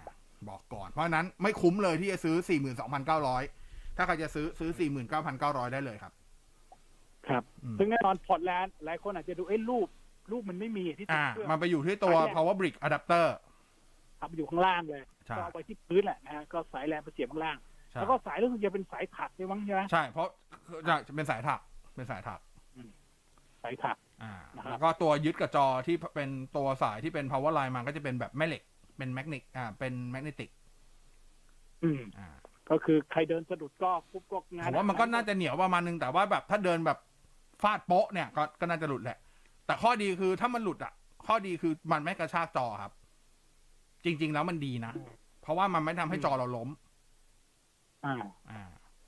[0.49, 2.35] บอกก่อน เพราะฉะนั้นไม่คุ้มเลยที่จะซื้อ
[3.17, 4.69] 42,900 ถ้าใครจะซื้อซื้อ
[5.21, 6.13] 49,900 ได้เลยครับ
[7.27, 9.87] ครับอืมซึ่งแน่นอนพอร์ตแลนด์หลายคนอาจจะดูเอ้ยรูป
[10.31, 13.25] รูปมันไม่มีที่ติดอ่าเครื่องมันไปอยู่ที่ตัวสายแลน power brick adapter
[14.19, 17.57] ครับอยู่ข้างล่างเลยใช่ก็เอาไว้ที่พื้นแหละนะฮะก็สายแลนไปเสียบข้างล่าง
[17.91, 20.27] ใช่แล้วก็สายรู้สึกจะเป็นสายถักด้วยมั้งใช่ไหมใช่เพราะ
[21.07, 21.59] จะเป็นสายถัก
[21.95, 22.39] เป็นสายถัก
[23.63, 28.63] สายถักอ่านะครับแล้วก็ตัวยึดกับจอที่เป็นตัวสายที่เป็น power line มันก็จะเป็นแบบแม่เหล็ก
[29.01, 30.49] เป็น magnetic อ่า เป็น magnetic
[31.83, 32.27] อืมอ่า
[32.69, 36.97] ก็คือใครเดินสะดุดก็ปุ๊บก็งานผมว่ามันก็น่าจะเหนียวประมาณนึงแต่ว่าแบบถ้าเดินแบบ
[37.61, 39.17] ฟาดโป๊ะเนี่ยก็ก็น่าจะหลุดแหละ
[39.65, 40.93] แต่ข้อดีคือถ้ามันหลุดอะ
[41.25, 42.91] ข้อดีคือมันไม่กระชากจอครับ
[44.03, 44.93] จริง ๆ แล้วมันดีนะ
[45.41, 46.69] เพราะว่ามันไม่ทำให้จอเราล้ม
[48.05, 48.15] อ่า
[48.51, 48.63] อ่า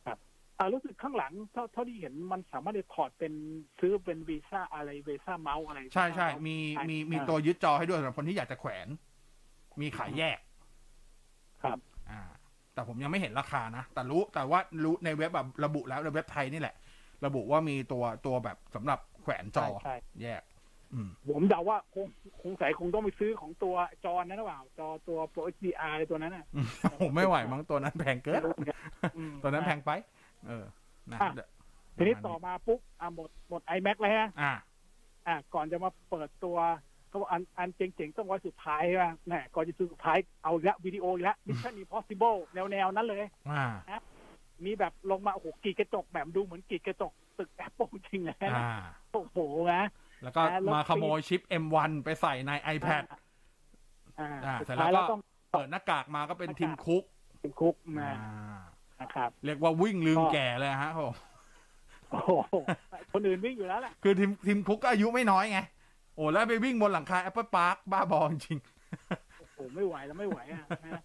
[0.06, 0.18] ครับ
[0.60, 3.34] อ่ารู้สึกข้างหลังเท่าเท่าที่เห็นมันสามารถจะถอดเป็น
[3.80, 8.88] ซื้อเป็นวีซ่าอะไรวีซ่าเมาส์อะไร ใช่ใช่ Visa มีใช่มีมีอ่าตัวยึดจอให้ด้วยสำหรับคนที่อยากจะแขวน
[9.82, 10.40] มีขายแยก
[11.64, 11.78] ครับ
[12.12, 12.22] อ่า
[12.74, 16.76] แต่ผมยังไม่เห็นราคานะ แต่รู้แต่ว่ารู้ในเว็บแบบระบุแล้วในเว็บไทยนี่แหละ
[17.26, 20.42] ระบุว่ามีตัวตัวแบบสำหรับแขวนจอใช่ใช่แยก
[20.94, 22.06] อืมผมเดาว่าคง
[22.42, 26.46] คงใส่คงต้องไปซื้อของตัวจอนั้นหรือเปล่า จอตัว Pro HDR อะไรตัวนั้นน่ะ
[27.02, 28.80] ผมไม่ไหวมั้งตัวนั้นแพงเกินไม่รู้เหมือนกัน
[29.18, 29.92] อืมตัวนั้นแพงไป
[30.48, 30.66] เออ
[31.12, 31.50] นะอะเดี๋ยว
[31.98, 34.54] ทีนี้ต่อมาปุ๊บอะหมดหมด iMac เลยฮะอ่า
[35.28, 36.58] อะก่อนจะมาเปิดตัว
[37.14, 44.02] เขาบอกอันอันเจ๋งๆต้องไว้สุดท้ายใช่ไหมแหมก่อนจะซื้อสุดท้ายเอาอีกละวิดีโออีกละ Mission Impossible แนวแนวๆ นั้นเลยอ่านะ
[44.66, 48.76] มีแบบลงมาโอ้โหกรีดกระจกแบบดูเหมือนกรีดกระจกตึกแอปเปิลจริงเลยนะอ่า
[49.12, 49.38] โอ้โห
[49.74, 49.84] นะ
[50.24, 53.04] แล้วก็อ่าแล้วมาขโมยชิป M1 ไปใส่ใน iPad
[54.20, 55.22] อ่าอ่าสุดเสร็จท้ายแล้แล้ววก็ต้อง
[55.54, 57.04] เปิดหน้ากากมาก็เป็นทิมคุก
[57.44, 58.18] ทิมคุกอ่านะ
[59.02, 61.14] นะครับ เรียกว่าวิ่งลืมก็แก่เลยฮะผม
[62.10, 62.56] โอ้โห
[63.14, 65.60] คนอื่นวิ่งอยู่แล้วแหละคือทีมทีมคุกก็อายุไม่น้อยไง
[66.16, 68.60] โอ้แล้วไปวิ่งบนหลังคา Apple Park บ้าบอจริง
[69.40, 71.02] โอ้โหไม่ไหวแล้วไม่ไหวอะนะ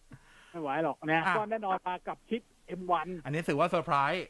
[0.52, 2.42] ไม่ไหวหรอกนะอะก็แน่นอนมากับชิป
[2.80, 4.26] M1 อันนี้ถือว่าเซอร์ไพรส์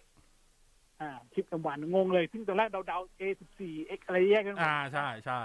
[1.01, 3.59] อ่าชิป M1 งงเลย ซึ่งตอนแรกเดาๆ A14
[3.99, 5.43] X อะไรแยกกันหมดอ่าใช่ใช่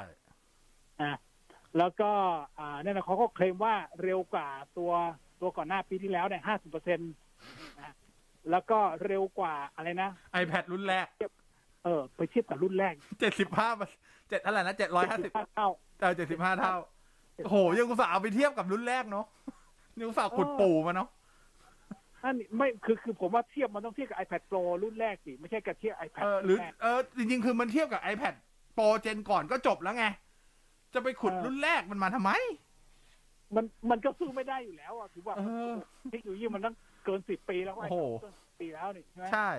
[1.02, 1.14] อะ
[1.78, 2.12] แล้วก็
[2.60, 4.92] อ่าเนี่ยนะเขาก็เคลมว่าเร็วกว่าตัว
[5.42, 7.12] ตัวก่อนหน้าปีที่แล้วเนี่ยห้าสิบเปอร์เซ็นต์
[7.78, 7.94] นะ
[8.52, 10.10] แล้วก็เร็วกว่าอะไรนะ
[10.42, 11.08] iPad รุ่นแรก
[11.84, 13.70] เออ ไปเทียบกับรุ่นแรกเจ็ดสิบห้า
[14.34, 15.70] เจ็ดอะไรนะเจ็ดร้อยห้าสิบเท่า
[16.00, 16.76] เออเจ็ดสิบห้าเท่า
[17.46, 19.26] โอ้โหยังอุตส่าห์เอาไปเทียบกับรุ่นแรกเนาะ
[20.00, 21.10] ยังอุตส่าห์ขุดปู่มาเนาะ
[22.24, 28.34] อันนี้ไม่คือคือผมว่าเทียบมันต้องเทียบกับ iPad Pro รุ่นแรกสิไม่ใช่กับเทียบ iPad เออหรือแรกเออจริงๆคือมันเทียบกับ iPad
[28.78, 30.06] Pro เจนก่อนก็จบแล้วไง
[30.94, 32.32] จะไปขุดเออรุ่นแรกมันมาทำไม
[33.56, 35.74] มันมันก็สู้ไม่ได้อยู่แล้วอะคือว่าเออ
[36.12, 36.76] เทคโนโลยีมันต้อง
[37.06, 39.50] เกินสิบปีแล้วโอ้โหเกิน10ปีแล้วนี่ใช่ไหมใช่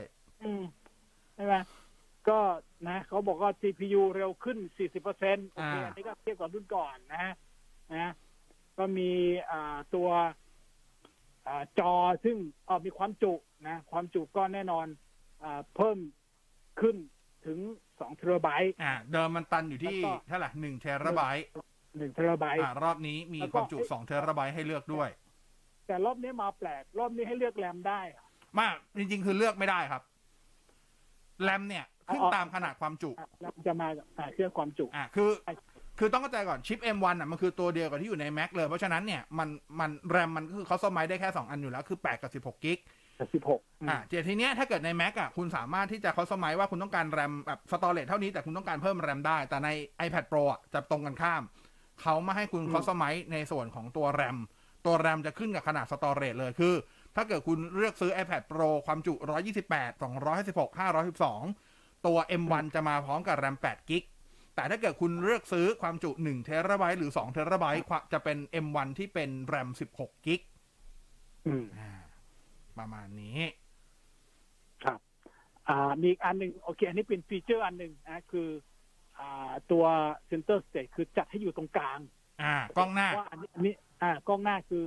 [0.43, 0.62] อืม
[1.35, 1.55] ใช่ไหม
[2.29, 2.39] ก็
[2.89, 7.35] นะเขาบอกว่า GPU เร็วขึ้น 40เปอร์เซ็นต์โอเคอ่าอันนี้ก็เทียบกับรุ่นก่อนนะฮะ
[7.95, 8.12] นะ
[8.79, 9.11] ก็มี
[9.51, 10.09] อ่าตัว
[11.49, 11.93] อ่าจอ
[12.25, 13.35] ซึ่งเออมีความจุ
[13.68, 14.87] นะความจุก็แน่นอน
[15.43, 15.99] อ่าเพิ่ม
[16.81, 16.97] ขึ้น
[17.47, 17.59] ถึง
[17.89, 21.47] 2เทราไบต์อ่าเดิมมันตันอยู่ที่แล้วก็เท่าไหร่หนึ่งเทราไบต์
[21.79, 25.09] 1เทราไบต์อ่ารอบนี้มีแล้วก็ความจุสองเทราไบต์ให้เลือกด้วย
[25.87, 28.25] แต่รอบนี้มาแปลก รอบนี้ให้เลือกแรมได้อะ
[28.61, 30.03] มากจริง ๆ คือเลือกไม่ได้ครับ
[31.43, 35.30] แรมเนี่ย ขึ้นอ๋อตามขนาดความจุแรมจะมากับอ่าเครื่องความจุอ่าคือ
[35.98, 39.48] คือต้องเข้าใจก่อนชิป M1 อะมันคือตัวเดียวกับที่อยู่ใน Mac เลยเพราะฉะนั้นเนี่ยมัน
[39.80, 42.78] มันแรมมันก็คือเขาสมัยได้แค่ 2 อันอยู่แล้วคือ8กับ16กิก
[43.34, 49.68] 16อ่าเดี๋ยวทีเนี้ยถ้าเกิดใน Mac อะคุณสามารถที่จะเขาสมัยว่าคุณต้องการแรมแบบสตอเรจเท่านี้แต่คุณต้องการเพิ่มแรมได้ แต่ใน
[50.07, 51.42] iPad Pro อะจะตรงกันข้าม
[52.02, 54.38] เขาไม่ให้คุณอืมเขาสมัยในส่วนของตัวแรม
[54.86, 56.74] ตัวแรมจะขึ้นกับขนาดสตอเรจเลยคือ
[57.16, 59.14] ถ้าเกิดคุณเลือกซื้อ iPad Pro ความจุ
[59.59, 61.64] 128 256 512
[62.07, 64.05] ตัว M1 จะมาพร้อมกับแรม8กิก
[64.55, 70.40] แต่ถ้าเกิดคุณเลือกซื้อความจุ1เทราไบต์หรือ2เทราไบต์จะเป็น M1 ที่เป็นแรม16กิก
[71.46, 71.92] อืมอ่า
[72.78, 73.38] ประมาณนี้
[74.84, 74.98] ครับ
[75.68, 78.48] อ่า มีอีกอันหนึ่งโอเค อันนี้เป็นฟีเจอร์อันหนึ่งนะคือ
[79.18, 79.84] อ่า ตัว
[80.30, 82.00] center stage คือจัดให้อยู่ตรงกลาง
[82.42, 84.84] อ่ากล้องหน้าว่าอันนี้อันนี้ อ่ากล้องหน้าคือ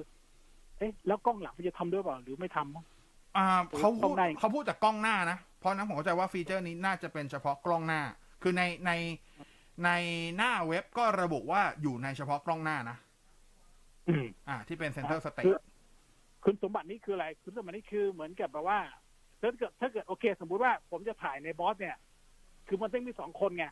[0.78, 2.86] เอ๊ะ แล้วกล้องหลังมันจะทำด้วยเปล่าหรือไม่ทำมั้ง
[3.38, 3.46] อ่า
[3.78, 8.02] เขาพูดกล้องหน้าเขาพูดจากกล้องหน้านะ เพราะนั้นผมเข้าใจว่าฟีเจอร์นี้น่าจะเป็นเฉพาะกล้องหน้า
[8.42, 8.92] คือในใน
[9.86, 9.90] ใน
[10.38, 12.98] หน้าเว็บก็ระบุว่าอยู่ในเฉพาะกล้องหน้านะ
[14.08, 15.60] อืมอ่า ที่เป็น Center Stage
[16.44, 18.80] คุณสมบัตินี้คืออะไร คุณสมบัตินี้คือเหมือนกับแบบว่า
[19.42, 21.98] ถ้าเกิดถ้าเกิดโอเค สมมุติว่าผมจะถ่ายในบอสเนี่ย
[22.68, 23.66] คือมันต้องมีสองคนไง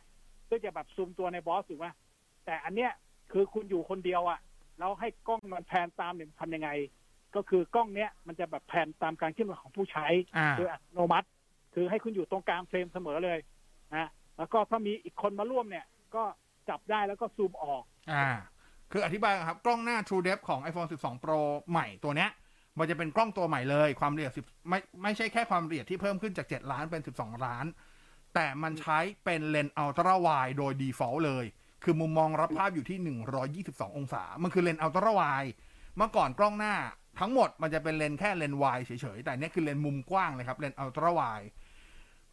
[0.46, 1.86] เพื่อจะแบบซูมตัวในบอสถูกไหม
[2.44, 2.92] แต่อันเนี้ย
[3.32, 4.40] คือคุณอยู่คนเดียวอะ
[4.78, 6.70] แล้วให้กล้องมันแพนตามเนี่ยทำยังไง
[7.34, 10.06] ก็คือกล้องเนี้ยมันจะแบบแพนตามการเคลื่อนไหวของผู้ใช้
[10.36, 11.28] อ่าโดยอัตโนมัติ
[11.78, 13.38] คือให้คุณอยู่ตรงกลางเฟรมเสมอเลย
[13.94, 14.08] นะ
[14.38, 16.24] แล้วก็ถ้ามีอีกคนมาร่วมเนี่ย ก็
[16.68, 18.28] จับได้แล้วก็ซูมออก อ่า
[18.92, 22.30] คืออธิบายครับ กล้องหน้า True Depth ของ iPhone 12 Pro ใหม่ตัวเนี้ย
[22.78, 27.66] มันจะเป็นกล้องตัวใหม่เลย ความละเอียด10ไม่ไม่ใช่แค่ความละเอียดที่เพิ่มขึ้นจาก 7 ล้านเป็น 12 ล้าน
[28.34, 31.44] แต่มันใช้เป็นเลนส์อัลตร้าไวโดย default เลย
[31.84, 32.98] คือมุมมองรับภาพอยู่ที่
[33.52, 35.22] 122 องศา มันคือเลนส์ ultra wide
[35.96, 36.74] เมื่อก่อนกล้องหน้า
[37.20, 41.22] ทั้งหมดมันจะเป็นเลนส์แค่เลนส์วายเฉยๆ แต่นี้คือเลนส์มุมกว้างเลยครับ เลนส์ ultra wide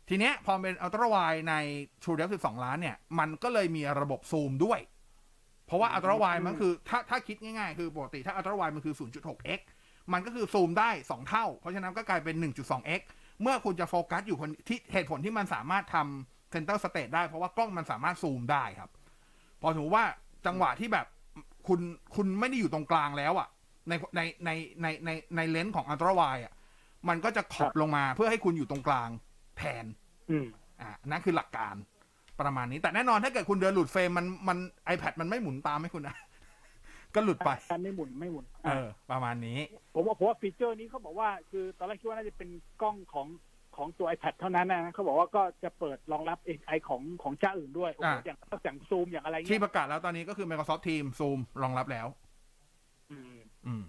[0.09, 1.17] ทีเนี้ยพอเป็น ultra wide
[1.49, 1.55] ใน
[2.03, 4.79] True Depth 12ล้านเนี่ย มันก็เลยมีระบบซูมด้วย
[5.65, 9.59] เพราะว่า ultra wide มันคือ ถ้าถ้าคิดง่ายๆ คือปกติถ้า ultra wide มันคือ 0.6x
[10.13, 13.01] มันก็คือซูมได้ 2 เท่า เพราะฉะนั้นก็กลายเป็น 1.2x
[13.41, 18.89] เมื่อคุณจะโฟกัสอยู่คนที่เหตุผลที่มันสามารถทำเซนเตอร์สเต e ได้ เพราะว่ากล้องมันสามารถซูมได้ครับ
[19.61, 20.05] พอสมมติว่า
[20.45, 21.07] จังหวะที่แบบ
[21.67, 21.79] คุณ
[22.15, 23.47] คุณไม่ได้อยู่ตรงกลางแล้วอะ่ะ
[23.89, 24.49] ในในใน
[24.81, 26.53] ในในในเลนส์ของ ultra wide อะ
[27.09, 29.09] มันก็จะขอบลงมาเพื่อให้คุณอยู่ตรงกลาง
[29.57, 29.85] แทน
[30.31, 30.47] อืม
[30.81, 31.75] อ่านั่นคือหลักการ
[32.41, 34.57] ประมาณนี้ แต่แน่นอนถ้าเกิดคุณเดินหลุดเฟรมมันมัน
[34.93, 36.15] iPad มันไม่หมุนตามให้คุณนะ
[37.15, 39.59] ก็หลุดไปการไม่หมุนไม่หมุน เออ ประมาณนี้
[39.93, 42.49] ผมว่าผมว่าฟีเจอร์นี้เขาบอกว่า คือตอนแรกคิดว่าน่าจะเป็น
[42.81, 43.27] กล้องของ
[43.75, 52.07] ของตัว iPad เท่านั้นนะเขาบอกว่าก็จะเปิดรองรับ AI ของของเจ้าอื่นด้วยโอ้โหอ่าอย่างอย่างซูมอย่างอะไรที่เงี้ยประกาศแล้วตอนนี้ก็คือ Microsoft Teams Zoom รองรับแล้ว
[53.11, 53.35] อืม
[53.65, 53.83] อืม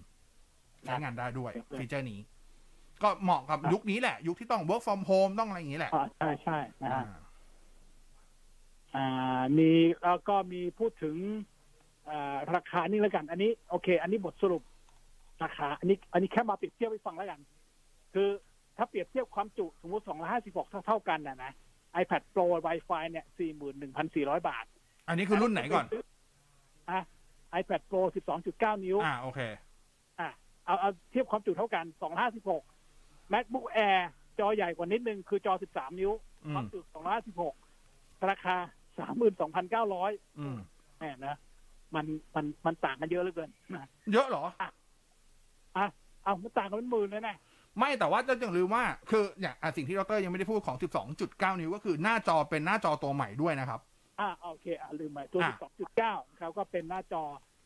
[0.83, 2.19] ใช้งานได้ด้วยครับฟีเจอร์นี้
[3.03, 7.19] ก็เหมาะกับยุคนี้แหละ ยุคที่ต้อง work from home ต้องอะไรอย่างนี้แหละอ่าใช่ใช่นะอ่าฮะ
[8.95, 9.71] อ่ามี
[10.03, 11.15] แล้วก็มีพูดถึง
[12.09, 14.63] อ่าราคานี่แล้วกัน อันนี้ โอเค อันนี้บทสรุป
[15.43, 17.39] ราคา อันนี้ อันนี้แค่มาเปรียบเทียบให้ฟังแล้วกัน
[18.13, 18.29] คือ
[18.77, 20.03] ถ้าเปรียบเทียบความจุสมมติ
[20.37, 21.51] 256เท่าเท่าๆกันนะนะ
[22.01, 23.25] iPad Pro Wi-Fi เนี่ย
[23.85, 24.65] 41,400บาท
[25.07, 25.85] อันนี้คือรุ่นไหนก่อน
[26.89, 26.99] อะ
[27.59, 28.01] iPad Pro
[28.43, 29.39] 12.9นิ้ว อ่าโอเค
[30.19, 30.29] อะ
[30.65, 31.85] เอาเอาเทียบความจุเท่ากัน
[32.35, 32.74] 256
[33.33, 33.99] MacBook Air
[34.39, 36.11] จอใหญ่กว่านิดนึง คือจอ 13 นิ้ว
[36.45, 36.79] อืมความจุ
[37.53, 38.55] 256 ราคา
[39.87, 40.57] 32,900อืม
[40.97, 41.35] แหมนะ
[41.95, 42.05] มัน
[42.35, 44.69] มันมันต่างกันเยอะเหลือเกินนะเยอะเหรออะ
[46.23, 47.37] เอามันต่างกันเป็นหมื่นเลยนะ
[47.79, 50.77] ไม่แต่ว่าต้องลืมว่า คืออย่างอะสิ่งที่ดรยังไม่ได้พูดของ
[51.17, 53.79] 12.9 นิ้วก็คือหน้าจอเป็นหน้าจอตัวใหม่ด้วยนะครับ
[54.19, 55.57] อ่าโอเค อะลืมไปตัวอะ
[55.97, 57.23] 12.9เขาก็เป็นหน้าจอ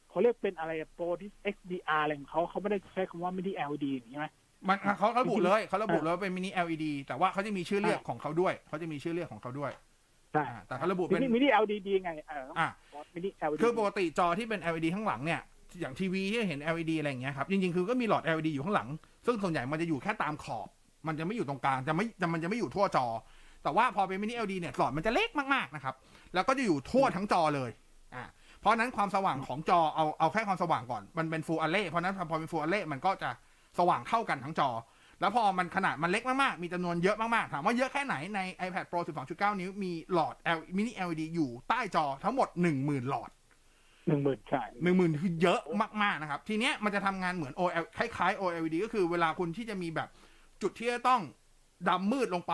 [0.10, 4.28] เขาเรียกเป็นอะไรโปรที่ XDR อะไรของเขาเขาไม่ได้ใช้คำว่าไม่ได้ LED ใช่ไหม
[4.68, 9.72] มันอะเขาระบุเลยเขาระบุเลยว่าเป็นมินิ LED แต่ว่าเขาจะมีชื่อเรียกของเขาด้วยเขาจะมีชื่อเรียกของเขาด้วย
[10.34, 12.70] ใช่อ่าแต่เขาระบุมิเป็นนิมินิ LED ไงเอออะ
[13.16, 15.41] มินิ LED คือปกติจอที่เป็น LED ข้างหลังเนี่ย
[15.80, 18.88] อย่างทีวีที่เห็น LED อะไรอย่างเงี้ยครับจริงๆคือก็มีหลอด LED อยู่ข้างหลัง
[19.26, 20.68] ซึ่งส่วนใหญ่มันจะอยู่แค่ตามขอบ
[21.07, 23.05] มันจะไม่อยู่ตรงกลางจะไม่จะมันจะไม่อยู่ทั่วจอ
[23.64, 25.95] แต่ว่าพอเป็นมินิ LED เนี่ยหลอดมันจะเล็กมากๆนะครับ
[26.34, 27.70] แล้วก็จะอยู่ทั่วทั้งจอเลย
[28.16, 28.24] อ่า
[28.60, 33.30] เพราะฉะนั้นความสว่างของจอเอาเอาแค่ความสว่างก่อนมันเป็น Full Array เพราะฉะนั้นพอเป็น Full Array มันก็จะ
[33.80, 34.70] สว่างเท่ากันทั้งจอ
[35.22, 39.00] แล้วพอมันขนาดมันเล็กมากๆ มีจำนวนเยอะมากๆ ถามว่าเยอะแค่ไหนใน iPad Pro
[39.30, 42.48] 12.9 นิ้วมีหลอด L mini LED อยู่ใต้จอทั้งหมด
[42.80, 43.32] 10,000 หลอด
[44.08, 45.62] หนึ่งหมื่นใช่หนึ่งหมื่นคือเยอะ
[46.04, 50.10] มากๆนะครับ ทีเนี้ยมันจะทำงานเหมือน OL คล้ายๆ OLED ก็คือเวลาคุณที่จะมีแบบ
[50.62, 51.22] จุดที่จะต้อง
[51.90, 52.54] ดำมืดลงไป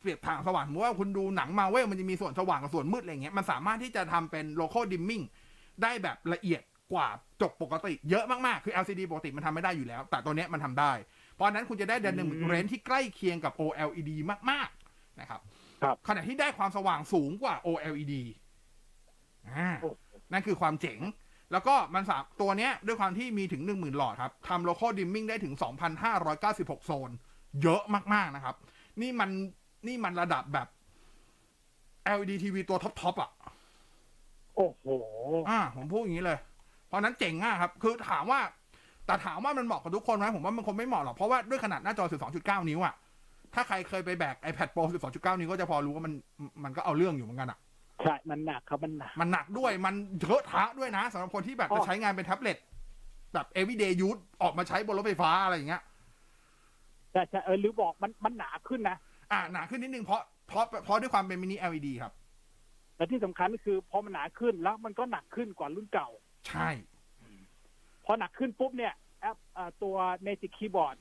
[0.00, 5.24] เปรียบทางสว่างสมมติว่าคุณดูหนังมาเวลมันจะมีส่วนสว่างกับส่วนมืดอะไรเงี้ยมันสามารถที่จะทำเป็น local dimming
[5.82, 6.62] ได้แบบละเอียด
[6.92, 7.08] กว่า
[7.42, 10.92] จกปกติเยอะมากๆ คือ LCD ปกติมันทำไม่ได้อยู่แล้ว แต่ตัวเนี้ยมันทำได้
[11.34, 14.10] เพราะฉะนั้นคุณจะได้เดนหนึ่งเรนที่ใกล้เคียงกับ OLED
[14.50, 15.40] มากๆนะครับ
[15.82, 18.14] ครับขณะที่ได้ความสว่างสูงกว่า OLED
[19.48, 19.68] อ่า
[20.32, 21.00] นั่นคือความเจ๋ง
[21.52, 25.54] แล้วก็มันสามตัวเนี้ยด้วยความที่มีถึง 10,000 หลอดครับทำ local dimming ได้ถึง
[26.20, 27.10] 2,596 โซน
[27.62, 27.82] เยอะ
[28.14, 28.54] มาก ๆ นะครับ
[29.00, 29.30] นี่มัน
[29.86, 30.68] นี่มันระดับแบบ
[32.18, 33.30] LED TV ตัวท็อป ๆ อะ
[34.56, 34.84] โอ้โห
[35.48, 36.38] อ่า ผมพูดอย่างนี้เลย
[36.86, 38.40] เพราะนั้นเจ๋งมากครับ คือถามว่า
[39.06, 42.06] แต่ถามว่ามันเหมาะกับทุกคนไหมผมว่ามันคงไม่เหมาะหรอก เพราะว่าด้วยขนาดหน้าจอ
[42.36, 42.94] 12.9 นิ้วอะ
[43.54, 44.82] ถ้าใครเคยไปแบก iPad Pro
[45.12, 46.12] 12.9 นิ้วก็จะพอรู้ว่ามัน
[46.64, 47.58] มันก็เอาเรื่องอยู่เหมือนกันอะ
[48.02, 52.56] ใช่ มันหนักครับ มันหนัก มันหนักด้วย มันเถอะทะด้วยนะสำหรับคนที่แบบอ๋อจะใช้งานเป็นแท็บเล็ต
[53.34, 55.82] แบบ everyday use ออกมาใช้บนรถไฟฟ้าอะไรอย่างเงี้ย
[57.12, 58.96] ใช่ใช่เออหรือบอกมันมันหนาขึ้นนะ
[59.32, 62.12] อ่าหนาขึ้นนิดนึงเพราะเพราะเพราะด้วยความเป็นมินิ LED ครับ
[62.96, 66.08] และที่สำคัญก็คือพอมันหนาขึ้นแล้วมันก็หนักขึ้นกว่ารุ่นเก่า
[66.48, 66.68] ใช่
[68.04, 70.96] พอหนักขึ้นปุ๊บเนี่ยแอปอ่าตัว Magic Keyboard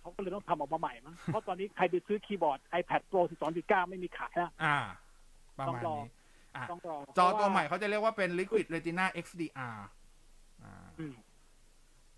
[0.00, 3.20] เขาก็เลยต้องทำออกมาใหม่มั้งเพราะตอนนี้ใครไปซื้อคีย์บอร์ด iPad Pro
[3.54, 4.76] 12.9 ไม่มีขายแล้วอ่า
[5.58, 6.10] ประมาณต้องรอนี้
[6.56, 9.76] อะต้องรอจอตัวใหม่เขาจะเรียกว่าเป็น Liquid Retina XDR
[10.62, 11.14] อ่าอืม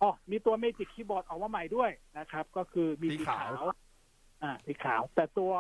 [0.03, 3.65] อ๋อ มีตัว Magic Keyboard ออกมาใหม่ด้วยนะครับ ก็คือมีสีสีขาวขาว
[4.43, 5.53] อ่า สีขาว แต่ตัว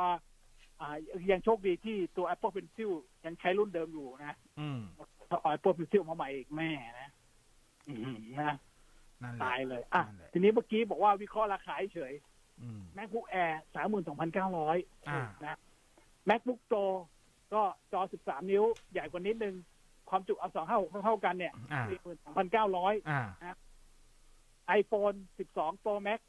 [0.80, 0.96] อ่า
[1.30, 2.90] ยังโชคดีที่ตัว Apple Pencil
[3.24, 4.80] ยังใช้รุ่นเดิมอยู่นะ อืม
[5.28, 6.70] ถ้าเอา Apple Pencil มาใหม่อีกแม่
[7.00, 7.08] นะ
[7.88, 8.54] อืมนะ
[9.22, 12.12] นั่นแหละตายเลย อะนั่นแหละทีนี้เมื่อกี้บอกว่าวิเคราะห์ราคาเฉย
[12.62, 13.52] อืม MacBook Air
[14.24, 15.58] 32,900อ่านะ
[16.28, 16.84] MacBook Pro
[17.52, 17.62] ก็
[17.92, 19.54] จอ13นิ้ว ใหญ่กว่านิดนึง
[20.10, 20.48] ความจุเอา
[20.90, 21.82] 256เท่าๆกันเนี่ยอ่า
[22.66, 23.22] 42,900อ่า
[24.80, 25.16] iPhone
[25.50, 26.20] 12 Pro Max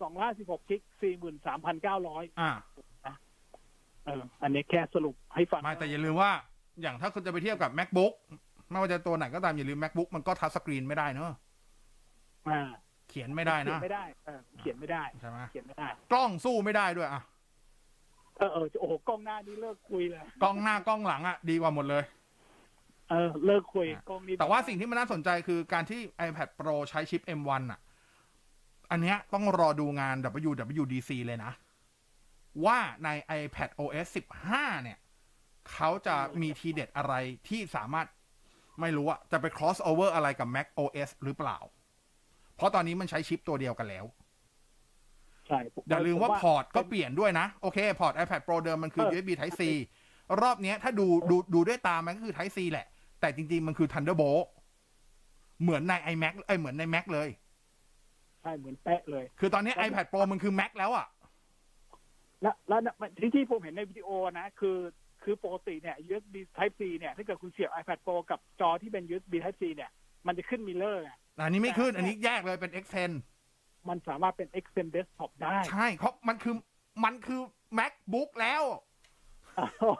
[0.00, 0.82] 256กิก
[1.60, 2.52] 43,900อ่า
[4.04, 6.32] เอออันนี้แค่สรุปให้ฟัง ไม่แต่อย่าลืมว่า
[6.82, 8.12] อย่างถ้าคุณจะไปเทียบกับ macbook
[8.70, 11.32] ไม่ว่าจะตัวไหนก็ตามอย่าลืม macbook มันก็ทัชสกรีนไม่ได้เนอะ
[12.48, 12.60] อ่า
[13.08, 17.22] เขียนไม่ได้เขียนะนไม่ได้เออเขียนไม่ได้ใช่ไหมเขียนไม่ได้ กล้องสู้ไม่ได้ด้วยอะ
[18.38, 22.04] เออเออโอ้โหกล้องหน้านี่เลิกคุยเลยกล้องหน้ากล้องหลังอะดีกว่าหมดเลย
[23.10, 27.80] เออ เลิกคุยกล้องนี้แต่ว่าสิ่งที่มันน่าสนใจคือการที่ iPad Pro ใช้ชิป M1 อะ
[28.90, 30.16] อันเนี้ยต้องรอดูงาน
[30.48, 31.52] WWDC เลยนะ
[32.64, 33.08] ว่าใน
[33.40, 34.06] iPad OS
[34.46, 34.98] 15 เนี่ย
[35.72, 37.14] เขาจะมีทีเด็ดอะไร
[37.48, 38.06] ที่สามารถ
[38.80, 41.58] ไม่รู้อะจะไป cross over อะไรกับ Mac OS หรือเปล่า
[42.56, 44.04] เพราะตอนนี้มันใช้ชิปตัวเดียวกันแล้ว
[45.46, 49.62] ใช่ผอย่าลืมว่าผพอร์ตก็เปลี่ยนด้วยนะ โอเค พอร์ต iPad Pro เดิมมันคือเออ USB Type C
[50.42, 52.86] รอบเนี้ยถ้าดูดูดูด้วยตามันก็คือ Type C แหละ
[53.20, 54.44] แต่จริง ๆ มันคือ Thunderbolt
[55.62, 57.28] เหมือนใน iMac เอ้ยเหมือนใน Mac เลย
[58.42, 61.06] ใช่ เหมือนแป๊ะเลย คือตอนนี้ iPad Pro มันคือ Mac แล้วอะ
[62.42, 64.08] และแล้วนะที่ที่ผมเห็นในวิดีโอ
[64.38, 64.76] นะ คือ
[65.26, 69.90] คือปกติเนี่ย USB Type C เนี่ยถ้าเกิดคุณเสียบ iPad Pro กับจอที่เป็น USB Type C เนี่ย
[70.26, 73.14] มันจะขึ้นมิเลอร์ไงอันนี้ไม่ขึ้น อันนี้แยกเลยเป็น Extend
[73.88, 76.54] มันสามารถเป็น extend desktop ได้ ใช่เพราะมันคือ
[77.04, 77.40] มันคือ
[77.78, 78.62] MacBook แล้ว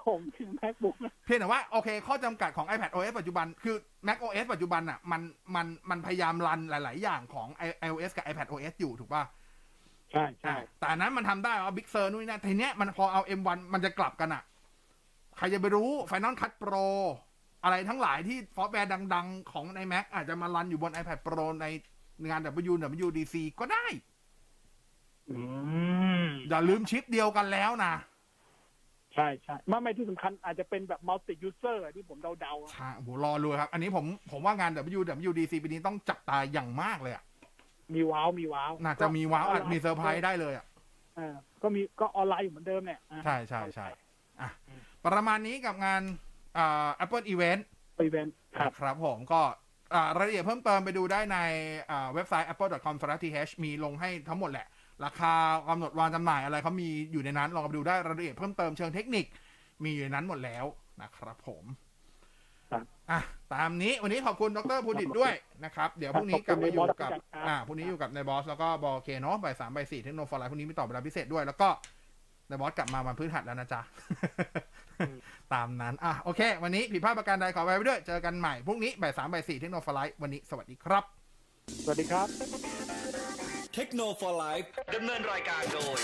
[0.08, 5.22] ผมคือ MacBook นะเพียงแต่ว่า โอเค ข้อจำกัดของ iPad OS ปัจจุบันคือ Mac OS ปัจจุบันอะ มัน
[5.54, 7.48] มันมันพยายามรันหลาย ๆ อย่างของ
[7.86, 9.24] iOS กับ iPad OS อยู่ถูกป่ะ
[10.12, 14.42] ใช่ใช่อะแต่อันนั้นมันทำได้เอา Big Sur นู่นนนั่นทีเนี้ยมันพอเอา M1 มันจะกลับกันอะ
[15.36, 16.86] ใครจะไปรู้ Final Cut Pro
[17.64, 21.66] อะไรทั้งหลายที่ซอฟต์แวร์ดัง ๆ ของใน Mac อาจจะมารันอยู่บน iPad Pro ใน
[22.28, 22.40] งาน
[22.72, 23.86] WWDC ก็ได้
[25.30, 25.38] อื
[26.24, 27.94] มอย่าลืมชิปเดียวกันแล้วนะ
[29.14, 37.24] ใช่ใช่ไม่ไม่ที่สำคัญอาจจะเป็นแบบ multi user ที่ผมเดาๆอะใช่โอ้โหรอเลยครับ อันนี้ผมผมว่างาน WWDC ปีนี้ต้องจับตาอย่างมากเลยอะ
[37.94, 40.66] มีว้าว มีว้าวน่าจะมีว้าวก็อาจมีเซอร์ไพรส์ได้เลยอะ
[41.16, 44.05] เออก็มีก็ออนไลน์อยู่เหมือนเดิมเนี่ยอะใช่ใช่ใช่อะ
[45.06, 46.02] ประมาณนี้กับงาน
[46.58, 47.60] อ่า Apple Event
[48.00, 49.40] อีเวนต์ครับครับผมก็
[49.94, 51.38] อ่ารายละเอียดเพิ่มเติมไปดูได้ใน
[51.90, 54.66] อ่าเว็บไซต์ apple.com/th มีลงให้ทั้งหมดแหละ
[55.04, 55.32] ราคา
[55.68, 59.26] กำหนดวางจำหน่ายอะไรเขามีอยู่ในนั้นลองไปดูได้รายละเอียดเพิ่มเติมเชิงเทคนิค
[59.84, 60.64] มีอยู่ในนั้นหมดแล้ว
[61.02, 61.64] นะครับผม
[62.70, 63.20] ครับอะ
[63.54, 65.32] ตามนี้วันนี้ขอบคุณดรภูดิตด้วย
[65.64, 67.10] นะครับ เดี๋ยวพรุ่งนี้กลับมาอยู่กับ
[67.46, 71.68] อ่าพรุ่งนี้อยู่กับนายบอส แล้วก็บอเคเนาะบ่ายสามบ่ายสี่เทคโนโลยีพรุ่งนี้มีต่อเวลาพิเศษด้วยแล้วก็
[72.48, 73.80] นายบอสกลับมาวันพฤหัสแล้วนะจ๊ะ
[75.54, 81.04] ตามนั้น อะ โอเค วันนี้ผิดพลาดประการใดขอไว้ไปด้วย เจอกันใหม่ พรุ่งนี้บ่ายสามบ่ายสี่เทคโนโลยีวันนี้ สวัสดีครับ
[81.84, 82.28] สวัสดีครับ
[83.74, 84.58] เทคโนโลยี
[84.94, 85.98] ดำเนินรายการโดย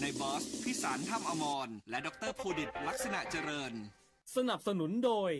[0.00, 3.72] ในบอส พิสารถ้ำอมร และดรภูดิตลักษณะเจริญ
[4.36, 5.32] สนับสนุนโดย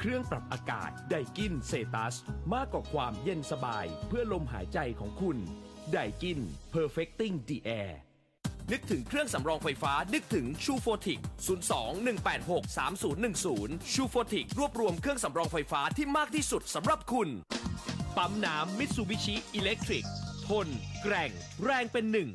[0.00, 2.14] เครื่องปรับอากาศไดกินเซตัส
[2.54, 5.38] มากกว่าความเย็นสบาย เพื่อลมหายใจของคุณ
[5.92, 6.38] ไดกิน
[6.74, 7.92] perfecting the air
[8.72, 11.20] นึกถึงเครื่องสำรองไฟฟ้า นึกถึงชูโฟติก
[12.16, 17.28] 02-186-3010 ชูโฟติกรวบรวมเครื่องสำรองไฟฟ้าที่มากที่สุดสำหรับคุณ
[18.16, 20.06] ปั๊มน้ำมิตซูบิชิอิเล็กทริก
[20.48, 20.68] ทน
[21.02, 21.30] แกร่ง
[21.64, 22.28] แรงเป็นหนึ่ง